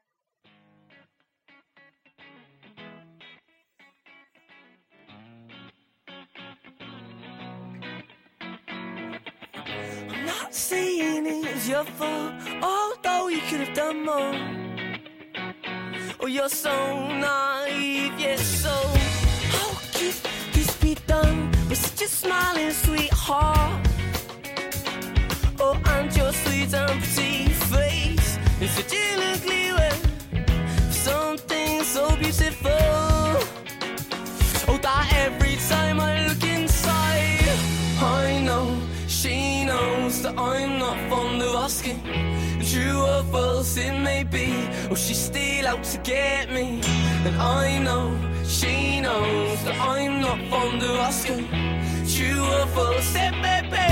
[10.55, 14.35] Saying it's your fault, although you could have done more.
[16.21, 16.73] Oh, you're so
[17.09, 18.71] naive, yes, so
[19.51, 20.15] how could
[20.53, 23.89] this be done with such a smiling sweetheart?
[25.59, 29.93] Oh, and your sweet and pretty face is such an ugly way,
[30.91, 32.71] something so beautiful.
[34.67, 35.44] Oh, that every
[40.27, 42.01] I'm not fond of asking.
[42.71, 46.81] True or false it may be, or she's still out to get me.
[47.27, 51.47] And I know she knows that I'm not fond of asking.
[52.15, 53.89] True or false it may be,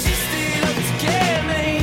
[0.00, 1.81] she's still out to get me.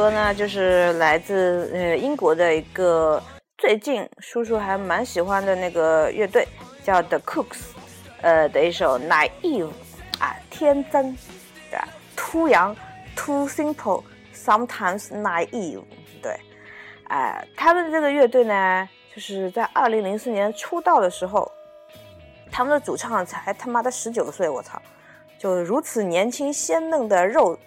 [0.00, 3.22] 歌呢，就是来自呃英国的一个
[3.58, 6.48] 最近叔叔还蛮喜欢的那个乐队，
[6.82, 7.58] 叫 The Cooks，
[8.22, 9.68] 呃的一首 Naive
[10.18, 11.14] 啊，天真，
[11.70, 11.86] 对吧
[12.16, 12.74] ？Too young,
[13.14, 14.02] too simple,
[14.34, 15.82] sometimes naive，
[16.22, 16.34] 对，
[17.08, 21.52] 哎、他们这个乐队呢，就是在二零零四年出道的时候，
[22.50, 24.80] 他们的主唱才他妈的十九岁，我操！
[25.38, 27.58] 就如此年轻鲜嫩的肉，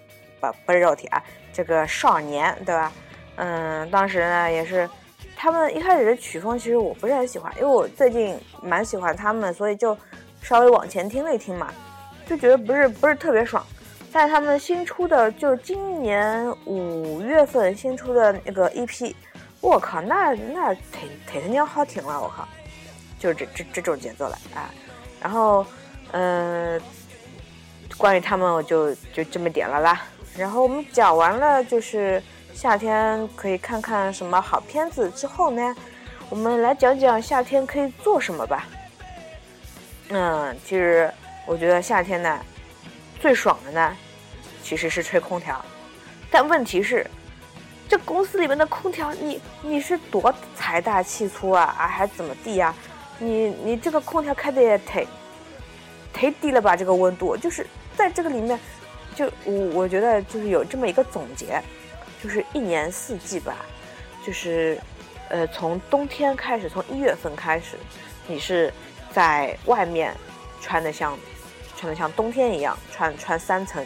[0.42, 2.92] 不不是肉体啊，这个少年，对吧？
[3.36, 4.90] 嗯，当时呢也是，
[5.36, 9.98] 他们一开始的曲风其实我不是很喜欢，因为我最近蛮喜欢他们，所以就
[10.42, 11.74] 稍微往前听了一听嘛，
[12.28, 13.66] 就觉得不是不是特别爽。
[14.12, 19.16] 但是他们新出的，就今年五月份新出的那个 EP，
[19.60, 20.76] 我靠，那那忒
[21.28, 22.48] 忒他娘好听了，我靠，
[23.18, 24.70] 就是这这这种节奏了啊。
[25.20, 25.66] 然后，
[26.12, 26.80] 嗯、
[27.98, 30.02] 关于他们我就就这么点了啦。
[30.38, 32.22] 然后我们讲完了，就是
[32.54, 35.76] 夏天可以看看什么好片子之后呢，
[36.30, 38.68] 我们来讲讲夏天可以做什么吧。
[40.10, 41.12] 嗯，其实
[41.46, 42.40] 我觉得夏天呢，
[43.20, 43.96] 最爽的呢，
[44.64, 45.64] 其实是吹空调。
[46.32, 47.06] 但问题是，
[47.88, 52.74] 这公司里面的空调，你你是多财大气粗啊啊，还怎么地呀、
[53.20, 55.06] 你你这个空调开的也忒
[56.14, 56.76] 忒低了吧？
[56.76, 57.66] 这个温度就是
[57.96, 58.60] 在这个里面，
[59.14, 61.62] 就我我觉得就是有这么一个总结，
[62.22, 63.56] 就是一年四季吧，
[64.26, 64.78] 就是
[65.30, 67.78] 呃从冬天开始，从一月份开始，
[68.28, 68.74] 你是
[69.12, 70.16] 在外面
[70.60, 71.18] 穿的像
[71.76, 73.86] 穿的像冬天一样，穿穿三层，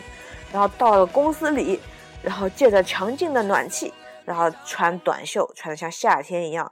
[0.52, 1.80] 然后到了公司里，
[2.24, 3.94] 然后借着强劲的暖气，
[4.26, 6.72] 然后穿短袖，穿的像夏天一样，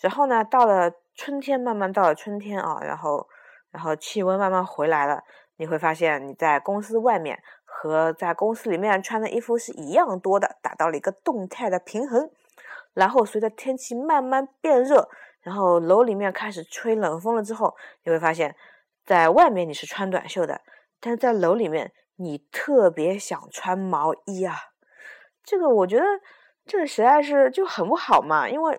[0.00, 3.26] 然后呢，到了春天，慢慢到了春天啊，然后
[3.70, 5.22] 然后气温慢慢回来了，
[5.56, 7.38] 你会发现你在公司外面
[7.82, 12.30] 和在公司里面穿的衣服是一样多的，达到了一个动态的平衡。
[12.92, 15.08] 然后随着天气慢慢变热，
[15.40, 18.54] 然后楼里面开始吹冷风了之后，你会发现，
[19.06, 20.60] 在外面你是穿短袖的，
[21.00, 24.56] 但是在楼里面你特别想穿毛衣啊。
[25.42, 26.04] 这个我觉得
[26.66, 28.78] 这个实在是就很不好嘛，因为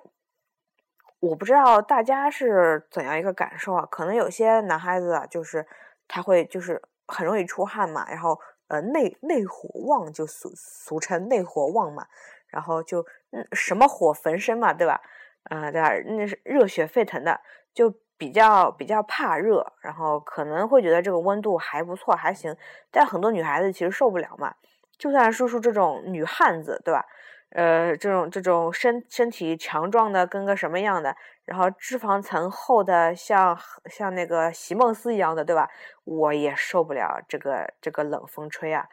[1.21, 3.87] 我不知道大家是怎样一个感受啊。
[3.89, 5.65] 可能有些男孩子啊，就是
[6.07, 8.39] 他会就是很容易出汗嘛，然后
[8.71, 12.07] 呃内内火旺，就俗俗称内火旺嘛。
[12.47, 15.01] 然后就嗯什么火焚身嘛，对吧？
[15.49, 15.89] 嗯，对吧？
[16.17, 17.39] 那是热血沸腾的，
[17.73, 22.55] 就比较比较怕热，然后可能会觉得这个温度还不错，还行。
[22.91, 24.53] 但很多女孩子其实受不了嘛。
[24.97, 27.05] 就算叔叔这种女汉子，对吧？
[27.51, 35.69] 呃，这种这种身身体强壮的跟个什么样的，然后脂肪层厚的像像那个席梦思一样的，对吧？
[36.03, 38.87] 我也受不了这个这个冷风吹啊，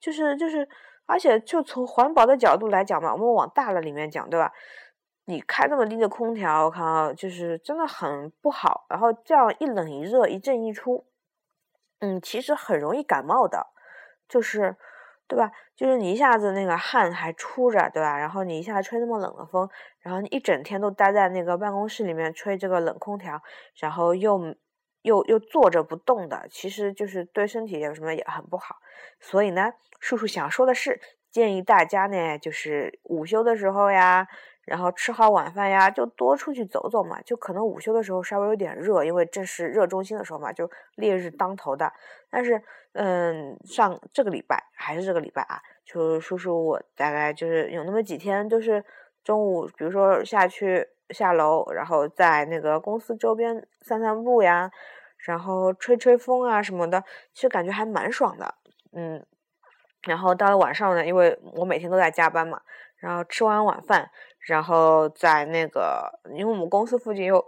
[0.00, 0.68] 就是就是。
[1.06, 4.50] 而且就从环保的角度来讲嘛，我们往大了里面讲，对吧？
[5.26, 8.86] 你开那么低的空调，我看就是真的很不好。
[8.88, 11.04] 然后这样一冷一热，一进一出，
[12.00, 13.66] 嗯，其实很容易感冒的，
[14.26, 14.76] 就是，
[15.26, 15.50] 对吧？
[15.76, 18.18] 就是你一下子那个汗还出着，对吧？
[18.18, 19.68] 然后你一下子吹那么冷的风，
[20.00, 23.42] 然后你一整天都待在那个办公室里面吹这个冷空调，
[23.76, 24.54] 然后又。
[25.04, 28.76] 又又坐着不动的，其实就是对身体有什么也很不好。
[29.20, 30.98] 所以呢，叔叔想说的是，
[31.30, 34.26] 建议大家呢，就是午休的时候呀，
[34.64, 37.20] 然后吃好晚饭呀，就多出去走走嘛。
[37.22, 41.92] 就可能午休的时候稍微有点热，因为正是热中心的时候嘛，就烈日当头的。
[42.30, 48.84] 但是，嗯，上这个礼拜还是这个礼拜啊，就叔叔我大概就是有那么几天，就是
[49.22, 50.88] 中午，比如说下去。
[51.10, 54.70] 下楼，然后在那个公司周边散散步呀，
[55.18, 58.54] 然后吹吹风啊什么的，其实感觉还蛮爽的。
[58.94, 59.22] 嗯，
[60.04, 62.62] 然后到了晚上呢，因为我每天都在加班嘛，
[62.96, 64.10] 然后吃完晚饭，
[64.46, 67.44] 然后在那个，因为我们公司附近有，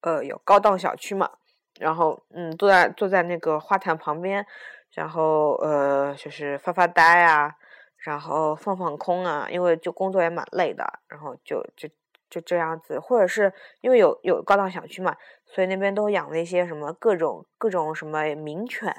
[0.00, 1.30] 呃，有高档小区嘛，
[1.78, 4.46] 然后嗯，坐在坐在那个花坛旁边，
[4.92, 7.54] 然后呃，就是发发呆啊，
[7.98, 11.88] 然后放放空啊，因为就工作也蛮累的，然后就就。
[12.30, 18.94] 就这样子，或者是因为有有高档小区嘛，所以那边都养了一些什么各种各种什么名犬，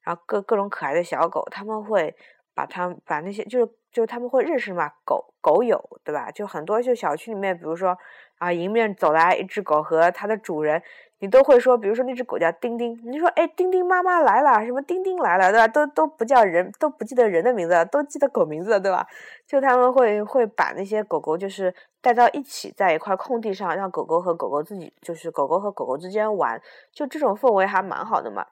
[0.00, 2.16] 然后各各种可爱的小狗，他们会
[2.56, 6.30] 把它把那些就是就是他们会认识嘛狗狗友对吧？
[6.30, 7.96] 就很多就小区里面，比如说
[8.38, 10.82] 啊迎面走来一只狗和它的主人。
[11.18, 15.66] 你都会说，比如说那只狗叫丁丁，你说哎，丁丁妈妈来了，什么丁丁来了，对吧？
[15.66, 19.06] 都都不叫人，都不记得人的名字，都记得狗名字，对吧？
[19.46, 26.60] 就他们会会把那些狗狗就是带到一起，在一块空地上，让狗狗和狗狗自己，就是狗狗和狗狗之间玩，
[26.92, 28.46] 就这种氛围还蛮好的嘛。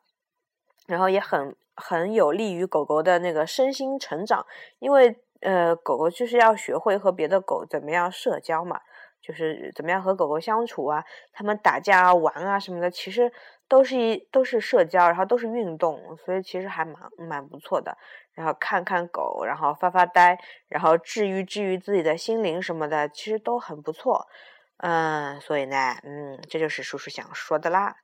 [0.86, 4.46] 然后也很很有利于狗狗的那个身心成长，
[4.78, 8.80] 因为呃，狗狗就是要学会和别的狗怎么样社交嘛。
[9.26, 11.02] 就是怎么样和狗狗相处啊？
[11.32, 13.32] 他们打架啊、玩啊什么的，其实
[13.66, 17.96] 都是一都是社交，然后都是运动，所以其实还蛮蛮不错的。
[18.34, 24.28] 然后看看狗，然后发发呆，然后治愈治愈自己的心灵什么的，其实都很不错。
[24.76, 27.96] 嗯，所以呢，嗯，这就是叔叔想说的啦。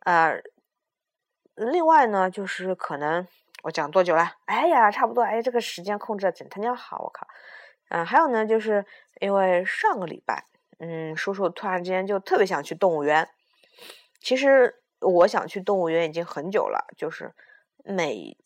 [0.00, 0.42] 呃，
[1.58, 3.26] 另外呢，就是可能
[3.62, 4.32] 我讲多久了？
[4.46, 5.22] 哎呀，差不多。
[5.22, 7.26] 哎，这个时间控制的真他娘好，我靠。
[7.88, 8.84] 嗯，还有呢，就是
[9.20, 10.44] 因为上个礼拜，
[10.78, 13.28] 嗯，叔叔突然之间就特别想去动物园。
[14.20, 17.34] 其实我想去动物园已经很久了，就是
[17.84, 18.36] 每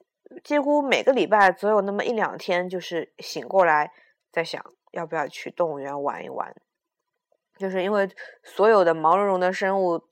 [0.43, 3.93] 几乎每个礼拜总有那么一两天，就是醒过来
[4.31, 6.55] 在想要不要去动物园玩一玩。
[7.59, 8.09] 就是因为
[8.43, 10.03] 所有的毛茸茸的生物，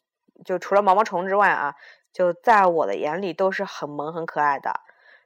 [0.44, 1.74] 就除了毛毛虫之外啊，
[2.12, 4.72] 就在我的眼里都是很萌很可爱的。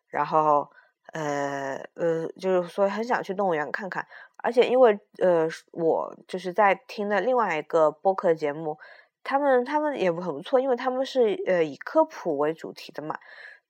[0.08, 0.70] 然后。
[1.12, 4.04] 呃呃，就是说很想去动物园看看，
[4.38, 8.76] 而且因为呃，我就是在听的另外一个播客节目，
[9.22, 13.16] 他们他们也很不错，因为他们是呃以科普为主题的嘛，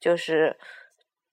[0.00, 0.56] 就是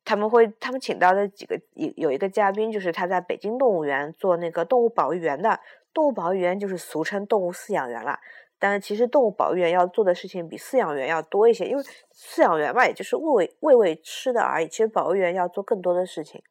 [0.04, 5.62] 他们会他们请到的几个有有一个嘉宾，就是他在北京动物园做那个动物保育员的，
[5.94, 8.20] 动物保育员就是俗称动物饲养员啦。
[8.64, 11.82] 但是其实动物保育员要做的事情比饲养员要多一些，因为
[12.14, 14.68] 饲养员嘛，也就是喂喂喂喂吃的而已。
[14.68, 16.44] 其实保育员要做更多的事情，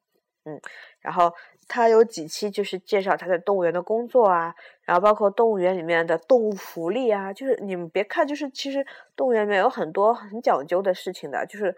[0.45, 0.61] 嗯。
[0.99, 1.33] 然后
[1.69, 4.53] 他有几期就是介绍他在动物园的工作啊，
[4.83, 8.85] 然后包括动物园里面的动物福利啊，就是你们别看，就是其实
[9.15, 11.77] 动物园里面有很多很讲究的事情的，就是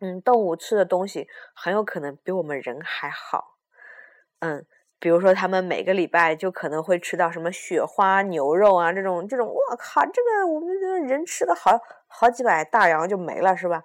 [0.00, 3.56] 嗯，动物吃的东西很有可能比我们人还好，
[4.40, 4.66] 嗯。
[5.00, 10.74] 比如说他们每个礼拜就可能会吃到什么雪花牛肉啊这种这种，我靠，这个我们
[11.06, 13.82] 人吃的好好几百大洋就没了是吧？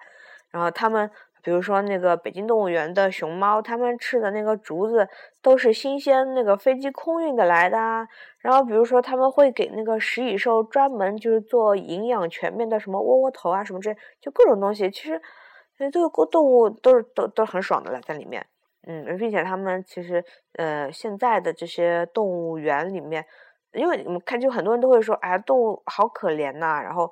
[0.50, 1.10] 然后他们。
[1.44, 5.06] 比如说那个北京动物园的熊猫，他们吃的那个竹子
[5.42, 8.08] 都是新鲜那个飞机空运的来的啊。
[8.38, 14.90] 然后比如说他们会给那个食蚁兽专门就是做营养全面的什么窝窝头啊什么这就各种东西。
[14.90, 15.20] 其实，
[15.92, 18.46] 这个动物都是都都很爽的了在里面。
[18.86, 20.24] 嗯，并且他们其实
[20.54, 23.24] 呃现在的这些动物园里面，
[23.72, 27.10] 因为我们看就很多人都会说，哎，动物好可怜呐，然后。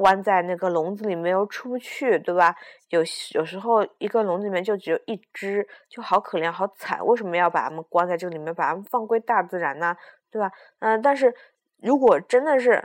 [0.00, 2.54] 关在那个笼子里面又出不去，对吧？
[2.90, 3.00] 有
[3.34, 7.04] 有时候一个笼子里面就只有一只，就好可怜，好惨。
[7.04, 9.96] 为什么要把它们关在这里面，把它们放归大自然呢？
[10.30, 10.52] 对吧？
[10.78, 11.34] 嗯，但是
[11.82, 12.80] 如果真的是，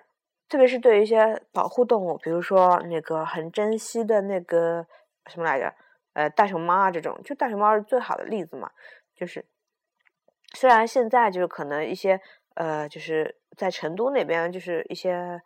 [0.50, 4.88] 特别是对于一些保护动物，比如说那个很珍惜的那个
[5.28, 5.72] 什么来着，
[6.14, 8.72] 呃，大熊猫啊这种，就大熊猫是最好的例子嘛。
[9.16, 9.46] 就是
[10.54, 12.20] 虽然现在就是可能一些
[12.56, 15.42] 呃，就是在成都那边，就是一些。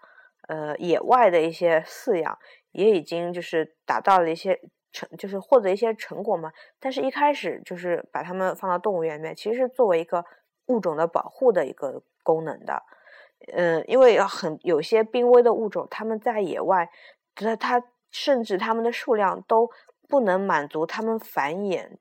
[0.48, 2.40] 呃，野外的一些饲养
[2.72, 4.58] 也已经就是达到了一些
[4.94, 6.50] 成，就是获得一些成果嘛。
[6.80, 10.24] 但是，一开始就是把它们放到动物园里面，其实是作为一个
[10.68, 12.82] 物种的保护的一个功能的。
[13.52, 16.90] 嗯，因为很有些濒危的物种，它们在野外，
[17.36, 19.70] 它它甚至它们的数量都
[20.08, 21.98] 不能满足它们繁衍，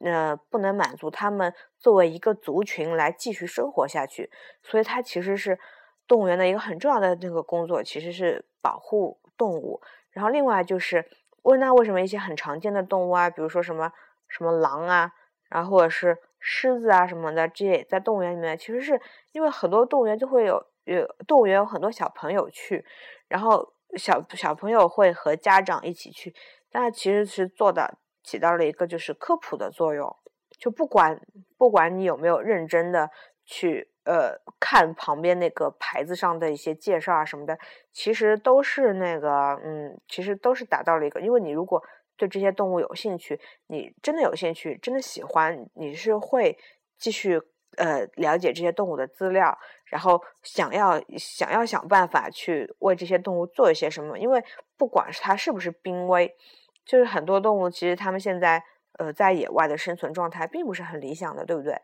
[0.00, 4.30] 呃，不能满足它们作为一个族群来继续生活下去。
[4.62, 5.58] 所以，它其实是。
[6.06, 9.80] 动物园的一个很重要的那个工作其实是保护动物，
[10.10, 11.02] 然后另外就是
[11.44, 13.90] 问那为什么一些很常见的动物啊，比如说什么
[14.28, 15.10] 什么狼啊，
[15.48, 19.00] 然后或者是狮子啊什么的，这些在动物园里面，其实是
[19.32, 22.84] 因为很多动物园就会有有动物园有很多小朋友去，
[23.28, 26.34] 然后小小朋友会和家长一起去，
[26.74, 30.14] 那其实是做的起到了一个就是科普的作用，
[30.58, 31.18] 就不管
[31.56, 33.08] 不管你有没有认真的
[33.46, 33.90] 去。
[34.06, 37.58] 呃，看旁边那个牌子上的一些介绍啊什么的，
[37.90, 41.82] 其实都是那个，嗯，其实都是达到了一个，因为你如果
[42.14, 46.54] 对这些动物有兴趣，你真的有兴趣，真的喜欢，你是会
[46.98, 47.40] 继续
[47.78, 49.56] 呃了解这些动物的资料，
[49.86, 54.44] 然后想要想要想办法去为这些动物做一些什么，因为
[54.76, 56.36] 不管是它是不是濒危，
[56.84, 58.62] 就是很多动物其实它们现在
[58.98, 61.74] 呃在野外的生存状态并不是很理想的，对不对？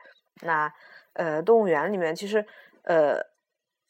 [0.42, 0.72] 那。
[1.14, 2.46] 呃，动物园里面其实，
[2.84, 3.20] 呃，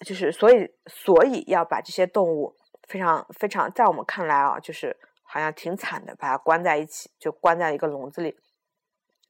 [0.06, 2.56] 就是所以所以要把这些动物
[2.88, 8.38] 非常非常，在我们看来啊，就是好像挺惨的，把它关在一起，就关在一个笼子里。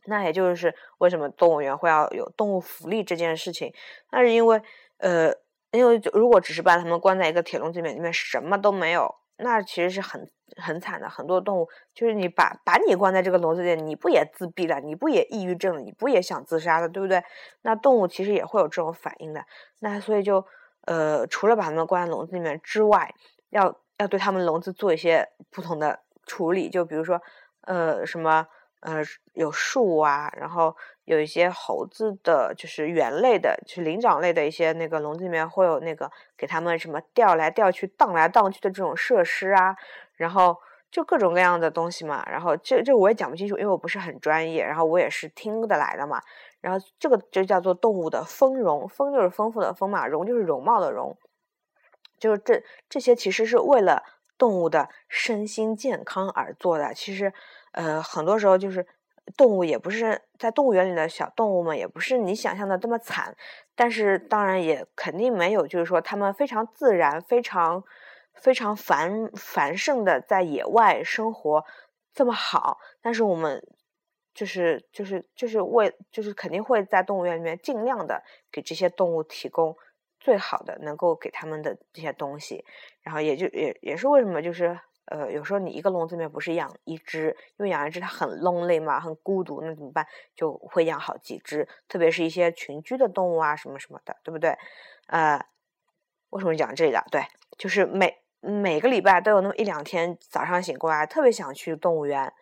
[0.05, 3.75] 那也就是为什么动物园会要有动物福利这件事情，
[4.13, 4.63] 那是因为，
[4.99, 5.35] 呃，
[5.73, 9.13] 因为如果只是把它们关在一个铁笼子里面，里面什么都没有。
[9.43, 14.81] 那其实是很很惨的，很多动物就是你把把你关在这个笼子里，你不也自闭了？
[14.81, 15.81] 你不也抑郁症了？
[15.81, 16.89] 你不也想自杀了？
[16.89, 17.23] 对不对？
[17.63, 19.45] 那动物其实也会有这种反应的。
[19.81, 20.47] 那所以就
[20.87, 23.15] 呃，除了把它们关在笼子里面之外，
[23.51, 27.21] 要要对它们笼子做一些不同的处理，就比如说
[27.63, 28.47] 呃什么。
[28.83, 29.03] 呃，
[29.35, 30.75] 有树啊，然后
[31.11, 36.09] 有一些猴子的，就是猿类的，就是灵长类的一些那个笼子里面会有那个
[36.39, 39.75] 给他们什么吊来吊去、荡来荡去的这种设施啊，
[40.15, 40.57] 然后
[40.89, 42.25] 就各种各样的东西嘛。
[42.31, 46.23] 然后这这我也讲不清楚，因为我不是很专业，然后我也是听得来的嘛。
[46.61, 51.19] 然后这个就叫做动物的丰容，丰就是丰富的丰嘛，容就是容貌的容，
[52.21, 54.05] 就是这这些其实是为了
[54.39, 57.33] 动物的身心健康而做的，其实。
[57.73, 58.85] 呃，很多时候就是
[59.37, 63.37] 动物也不是在动物园里的小动物们，也不是你想象的这么惨，
[63.75, 67.85] 但是当然也肯定没有，就是说它们非常自然、非常
[68.35, 71.65] 非常繁繁盛的在野外生活
[72.15, 72.79] 这么好。
[73.01, 73.63] 但是我们
[74.35, 79.77] 就是就是就是为就是肯定会在动物园里面尽量的给这些动物提供
[80.19, 82.65] 最好的能够给他们的这些东西，
[83.03, 84.79] 然后也就也也是为什么就是。
[85.11, 90.07] 呃，有时候你一个笼子里面不是养一只，因为养一只它很 lonely 嘛，很孤独，那怎么办？
[90.37, 94.57] 就会养好几只，特别是一些群居的动物啊，什么什么的，对不对？
[95.09, 95.45] 呃，
[96.31, 97.05] 为什么讲这个？
[97.11, 97.27] 对，
[97.59, 102.33] 就是每每个礼拜都有那么一两天早上醒过来，特别想去动物园。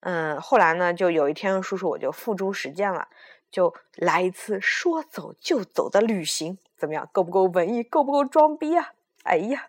[0.00, 3.08] 嗯，后来呢，就有一天叔叔我就付诸实践了，
[3.50, 7.08] 就来一次说走就走的旅行，怎么样？
[7.10, 7.82] 够不够文艺？
[7.82, 8.92] 够不够装逼啊？
[9.24, 9.68] 哎呀，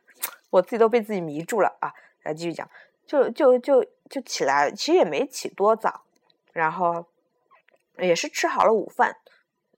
[0.51, 1.93] 我自己都被自己迷住了啊！
[2.25, 2.69] 来继续讲，
[3.05, 6.01] 就就就就起来，其实也没起多早，
[6.51, 7.05] 然后
[7.99, 9.15] 也是吃好了午饭，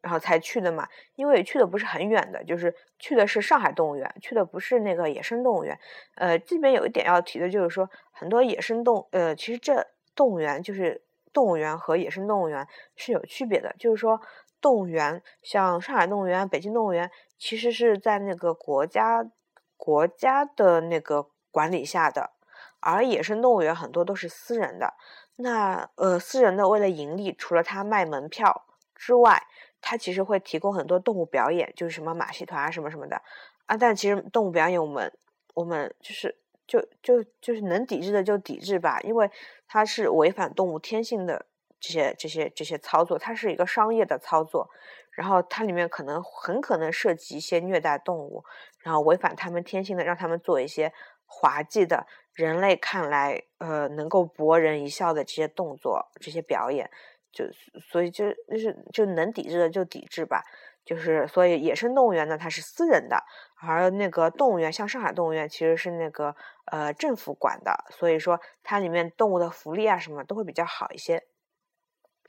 [0.01, 0.87] 然后才去的嘛。
[1.15, 5.77] 因为去的不是很远的，就是去的是上海动物园，去的不是那个野生动物园。
[6.15, 9.85] 呃，这边有一点要提的就是说，很多野生动，呃，其实这
[10.15, 13.75] 动物园就是动物园和野生动物园是有区别的。
[13.77, 14.21] 就是说，
[14.61, 19.29] 动物园，像上海动物园、北京动物园，其实是在那个国家
[19.75, 22.31] 国家的那个管理下的，
[22.80, 24.93] 而野生动物园很多都是私人的。
[25.38, 28.65] 那呃，私人的为了盈利，除了他卖门票
[28.95, 29.43] 之外，
[29.82, 33.21] 他其实会提供很多动物表演，就是什么马戏团啊什么什么的
[33.67, 33.78] 啊。
[33.78, 35.13] 但其实动物表演，我们
[35.53, 39.30] 我们就是就就就是能抵制的就抵制吧，因为
[39.67, 41.45] 它是违反动物天性的
[41.80, 44.67] 这些这些这些操作，它是一个商业的操作，
[45.11, 48.43] 然后它里面可能很可能涉及一些虐待动物，
[48.80, 50.91] 然后违反他们天性的，让他们做一些。
[51.30, 52.07] 滑稽的，
[52.38, 56.88] 人类看来呃能够博人一笑的这些动作、这些表演，
[57.31, 57.45] 就
[57.81, 60.43] 所以就就是就能抵制的就抵制吧。
[60.85, 63.23] 就是所以野生动物园呢它是私人的，
[63.59, 66.35] 而那个动物园像上海动物园其实是那个
[66.71, 71.25] 呃政府管的，所以说它里面动物的福利啊什么都会比较好一些。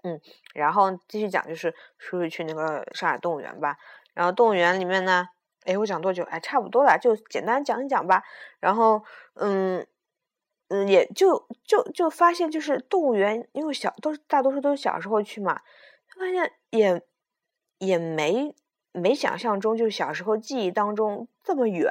[0.05, 0.19] 嗯，
[0.55, 3.77] 然后继续讲就是叔叔去那个上海动物园吧，
[4.15, 5.29] 然后动物园里面呢。
[5.65, 6.23] 哎，我讲多久？
[6.25, 8.23] 哎，差不多了，就简单讲一讲吧。
[8.59, 9.05] 然后，
[9.35, 9.87] 嗯，
[10.69, 15.61] 嗯，也就就就发现，就是动物园，因为小都是大多数都是小时候去嘛，
[16.17, 17.03] 发现也
[17.79, 18.55] 也没
[18.93, 21.91] 没想象中，就是小时候记忆当中这么远。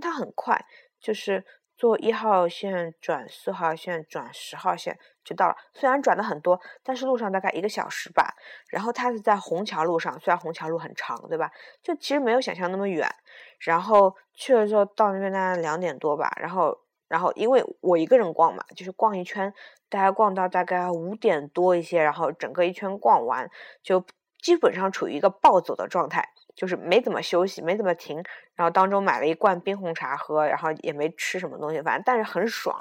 [0.00, 0.64] 它很快，
[1.00, 1.44] 就是。
[1.76, 8.36] 坐一号线转四号线转十号线就到了，虽然转的很多，但是路上大概一个小时吧。
[8.68, 11.50] 然后它是在虹桥路上，虽然虹桥路很长，对吧？
[11.82, 13.12] 就其实没有想象那么远。
[13.58, 16.32] 然后去了之后到那边大概两点多吧。
[16.40, 16.78] 然后，
[17.08, 19.52] 然后因为我一个人逛嘛，就是逛一圈，
[19.88, 23.50] 大概逛到大概五点多一些，然后整个一圈逛完，
[23.82, 24.04] 就
[24.40, 26.30] 基本上处于一个暴走的状态。
[26.56, 28.22] 就是没怎么休息，没怎么停，
[28.54, 32.78] 然后当中买了一罐冰红茶喝，然后也没吃什么东西，反正但是很爽。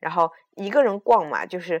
[0.00, 1.80] 然后一个人逛嘛，就是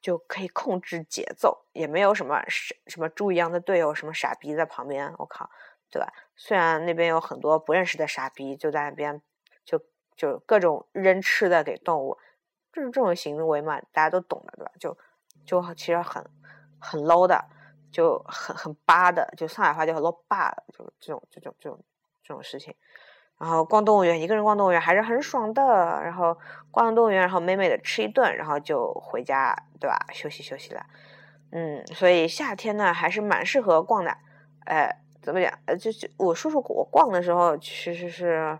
[0.00, 5.50] 就可以控制节奏，也没有什么什什么猪一样的队友，什么傻逼在旁边，我靠，
[5.90, 6.06] 对吧？
[6.36, 9.20] 虽然那边有很多不认识的傻逼，就在那边
[10.16, 12.18] 就各种扔吃的给动物，
[12.72, 14.72] 就是这种行为嘛，大家都懂的，对吧？
[14.80, 14.96] 就
[15.44, 16.24] 就其实很
[16.78, 17.44] 很 low 的。
[17.92, 21.78] 就很很巴的，就上海话叫很多巴的，就这种这种这种
[22.22, 22.74] 这种事情。
[23.38, 25.62] 然后逛动物园，一个人逛动物园还是很爽的。
[26.02, 26.36] 然后
[26.70, 29.96] 逛完动物园，然后美美的吃一顿，然后就回家，对吧？
[30.12, 30.84] 休息休息了。
[31.52, 34.14] 嗯，所以夏天呢还是蛮适合逛的。
[34.66, 35.50] 哎，怎么讲？
[35.64, 38.58] 呃，就就我叔叔我逛的时候，其实是，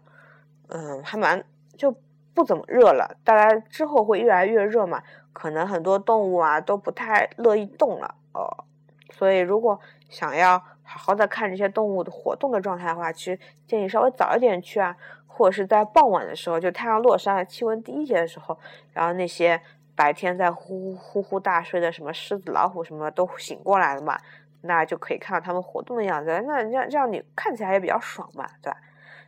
[0.69, 1.45] 嗯，还蛮
[1.77, 1.95] 就
[2.35, 3.17] 不怎么热了。
[3.25, 5.03] 大概之后会越来越热嘛，
[5.33, 8.15] 可能很多动物啊都不太乐意动了。
[8.33, 8.65] 哦。
[9.13, 14.95] 所以，如果想要好好的看这些动物的活动的状态的话，其实建议稍微早一点去啊，
[15.27, 18.59] 或者是在傍晚的时候，就太阳落山、气温低一些的时候，
[18.93, 19.59] 然后那些
[19.95, 24.19] 白天在呼呼呼大睡的什么狮子、老虎什么都醒过来了嘛，
[24.63, 26.43] 那就可以看到它们活动的样子。
[26.47, 28.77] 那这样这样你看起来也比较爽嘛，对吧？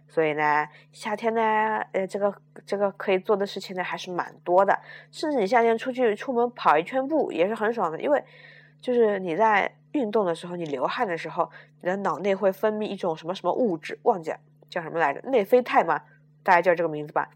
[0.09, 1.41] 所以呢，夏天呢，
[1.93, 2.35] 呃，这个
[2.67, 4.77] 这个可以做的事情呢还是蛮多的，
[5.13, 8.25] 甚至你夏天出去出门跑一圈步也是很爽的，因为
[8.81, 9.73] 就是你在。
[9.93, 11.51] 运动的时候，你流汗的时候，
[11.81, 14.39] 你的脑内会分泌一种什么什么物质，忘记了
[14.69, 15.21] 叫什么来着？
[15.31, 16.03] 内啡肽嘛？
[16.43, 17.31] 大家叫这个名字吧。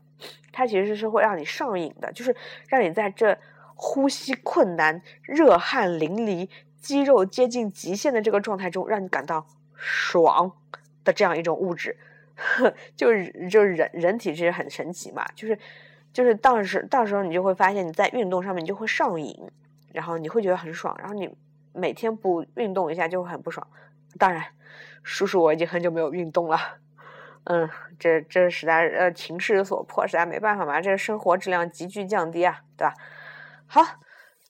[0.53, 2.37] 它其实是会让你上瘾的，就是
[2.68, 3.37] 让你在这
[3.75, 6.47] 呼吸困难、热汗淋漓、
[6.79, 10.53] 肌肉接近极限的这个状态中，让你感到爽
[11.05, 11.97] 的这样一种物质。
[12.97, 15.59] 就是就是人人体其实很神奇嘛，就是
[16.12, 19.35] 就是到时到时候你就会发现你在运动上面你就会上瘾，
[19.93, 21.35] 然后你会觉得很爽，然后你。
[21.74, 23.66] 每天不运动一下就会很不爽，
[24.18, 24.45] 当然，
[25.03, 26.59] 叔叔我已经很久没有运动了，
[27.45, 27.66] 嗯，
[27.99, 32.93] 这这实在呃情势所迫，实在没办法嘛，这个生活质量急剧降低啊，对吧？
[33.66, 33.80] 好，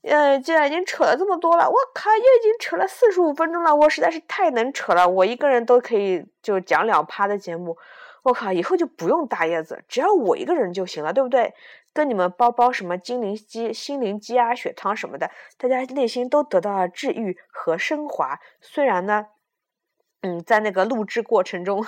[0.03, 7.77] 呃，既然已经扯了这么多了，我靠，又已经扯了四十五分钟了，我实在是太能扯了，我一个人都可以就讲两趴的节目，
[8.25, 11.55] 我靠，以后就不用大叶子，只要我一个人就行了，对不对？
[11.95, 18.41] 跟你们包包什么精灵鸡、心灵鸡啊、血汤什么的，大家内心都得到了治愈和升华。
[18.61, 19.27] 虽然呢，
[20.23, 21.85] 嗯，在那个录制过程中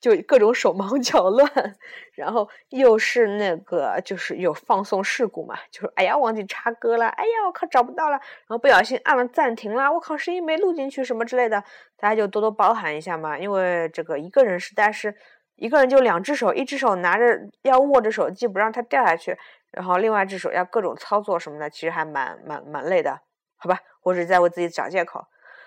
[0.00, 1.76] 就各种手忙脚乱，
[2.14, 11.62] 然后又是那个就是有放送事故嘛，就是哎呀忘记插歌了，哎呀我靠找不到了，然后不小心按了暂停了，我靠声音没录进去什么之类的，
[11.96, 15.16] 大家就多多包涵一下嘛，因为这个一个人实在是。
[15.60, 19.36] 一个人就两只手，一只手拿着要握着手机不让它掉下去，
[19.72, 23.22] 然后另外一只手要各种操作什么的，其实还蛮蛮蛮累的，
[23.56, 23.80] 好吧？
[24.04, 25.24] 我只是在为自己找借口。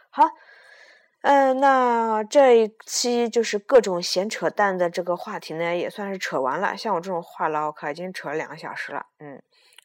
[0.09, 0.23] 好，
[1.21, 6.75] 嗯，那这一期就是各种闲扯淡的这个话题呢，也算是扯完了。
[6.75, 9.41] 像我这种话唠，可已经扯了两个小时了，嗯。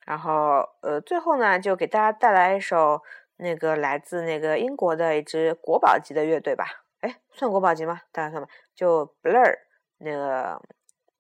[0.07, 3.03] 然后呃，最后呢，就给大家带来一首
[3.37, 6.65] 那个来自那个英国的一支国宝级的乐队吧？
[7.01, 8.01] 哎，算国宝级吗？
[8.13, 8.49] 大家算吧。
[8.75, 9.59] 就 Blur
[9.99, 10.63] 那个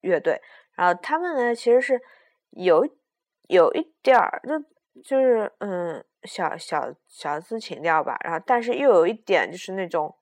[0.00, 0.40] 乐队，
[0.76, 2.00] 然后他们呢，其实是
[2.50, 2.88] 有
[3.48, 8.18] 有一点儿，就就是嗯，小小小资情调吧。
[8.24, 10.14] 然后，但是又有一点，就是那种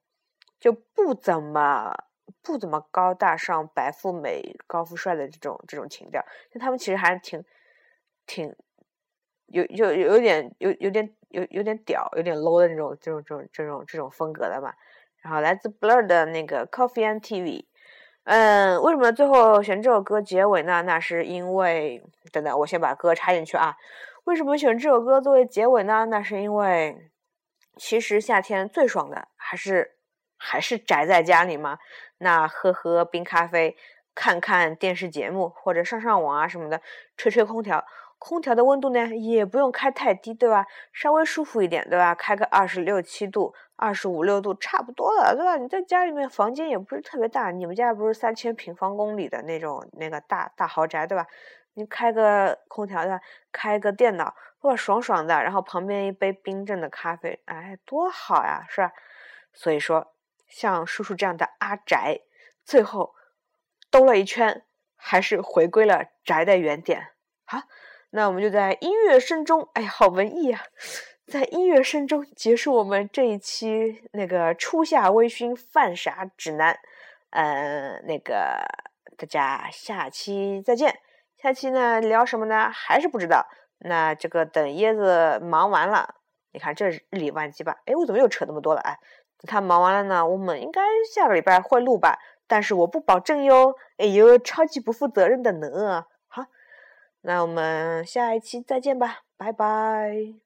[0.60, 1.94] 就不怎么
[2.42, 6.24] 不怎么高大上、白富美、高富帅的这种这种情调。
[6.52, 7.44] 就他们其实还是挺
[8.26, 8.54] 挺
[9.46, 11.14] 有有有点有有点。
[11.34, 14.72] 有有点屌，有点 low 的那种这种这种这种这种风格的嘛。
[15.16, 17.64] 然后来自 Blur 的那个 Coffee and TV，
[18.22, 20.82] 嗯，为什么最后选这首歌结尾呢？
[20.82, 22.00] 那是因为
[22.30, 23.74] 等等，我先把歌插进去啊。
[24.24, 26.06] 为什么选这首歌作为结尾呢？
[26.06, 27.10] 那是因为
[27.76, 29.96] 其实夏天最爽的还是
[30.38, 31.78] 还是宅在家里嘛。
[32.18, 33.76] 那喝喝冰咖啡，
[34.14, 36.80] 看看电视节目，或者上上网啊什么的，
[37.18, 37.84] 吹吹空调。
[38.18, 40.66] 空调的温度呢，也不用开太低，对吧？
[40.94, 42.14] 稍微舒服一点，对吧？
[42.14, 45.56] 开个二十六七度、二十五六度，差不多了，对吧？
[45.58, 51.26] 你在家里面房间也不是特别大，你们家不是三千平方公里的那种那个大大豪宅，对吧？
[51.74, 53.20] 你开个空调，的？
[53.52, 58.92] 开个电脑，哇，爽爽的，然后旁边一杯冰镇的咖啡，哎，多好呀，是吧？
[59.52, 60.14] 所以说，
[60.48, 62.20] 像叔叔这样的阿宅，
[62.64, 63.14] 最后
[63.90, 64.64] 兜了一圈，
[64.96, 67.08] 还是回归了宅的原点，
[67.44, 67.62] 好。
[68.16, 70.62] 那我们就在音乐声中，哎呀，好文艺啊！
[71.26, 76.78] 在音乐声中结束我们这一期那个初夏微醺犯傻指南。
[77.30, 78.64] 呃，那个
[79.16, 81.00] 大家下期再见。
[81.44, 82.70] 下期呢聊什么呢？
[82.72, 83.46] 还是不知道。
[83.80, 86.14] 那这个等椰子忙完了，
[86.54, 87.76] 你看这日理万机吧？
[87.84, 88.80] 哎，我怎么又扯那么多了？
[88.80, 88.98] 哎，
[89.36, 90.80] 等他忙完了呢，我们应该
[91.12, 92.18] 下个礼拜会录吧？
[92.46, 93.74] 但是我不保证哟。
[93.98, 96.06] 哎呦，超级不负责任的呢。
[96.28, 96.46] 好
[97.20, 100.43] 那我们下一期再见吧，拜拜。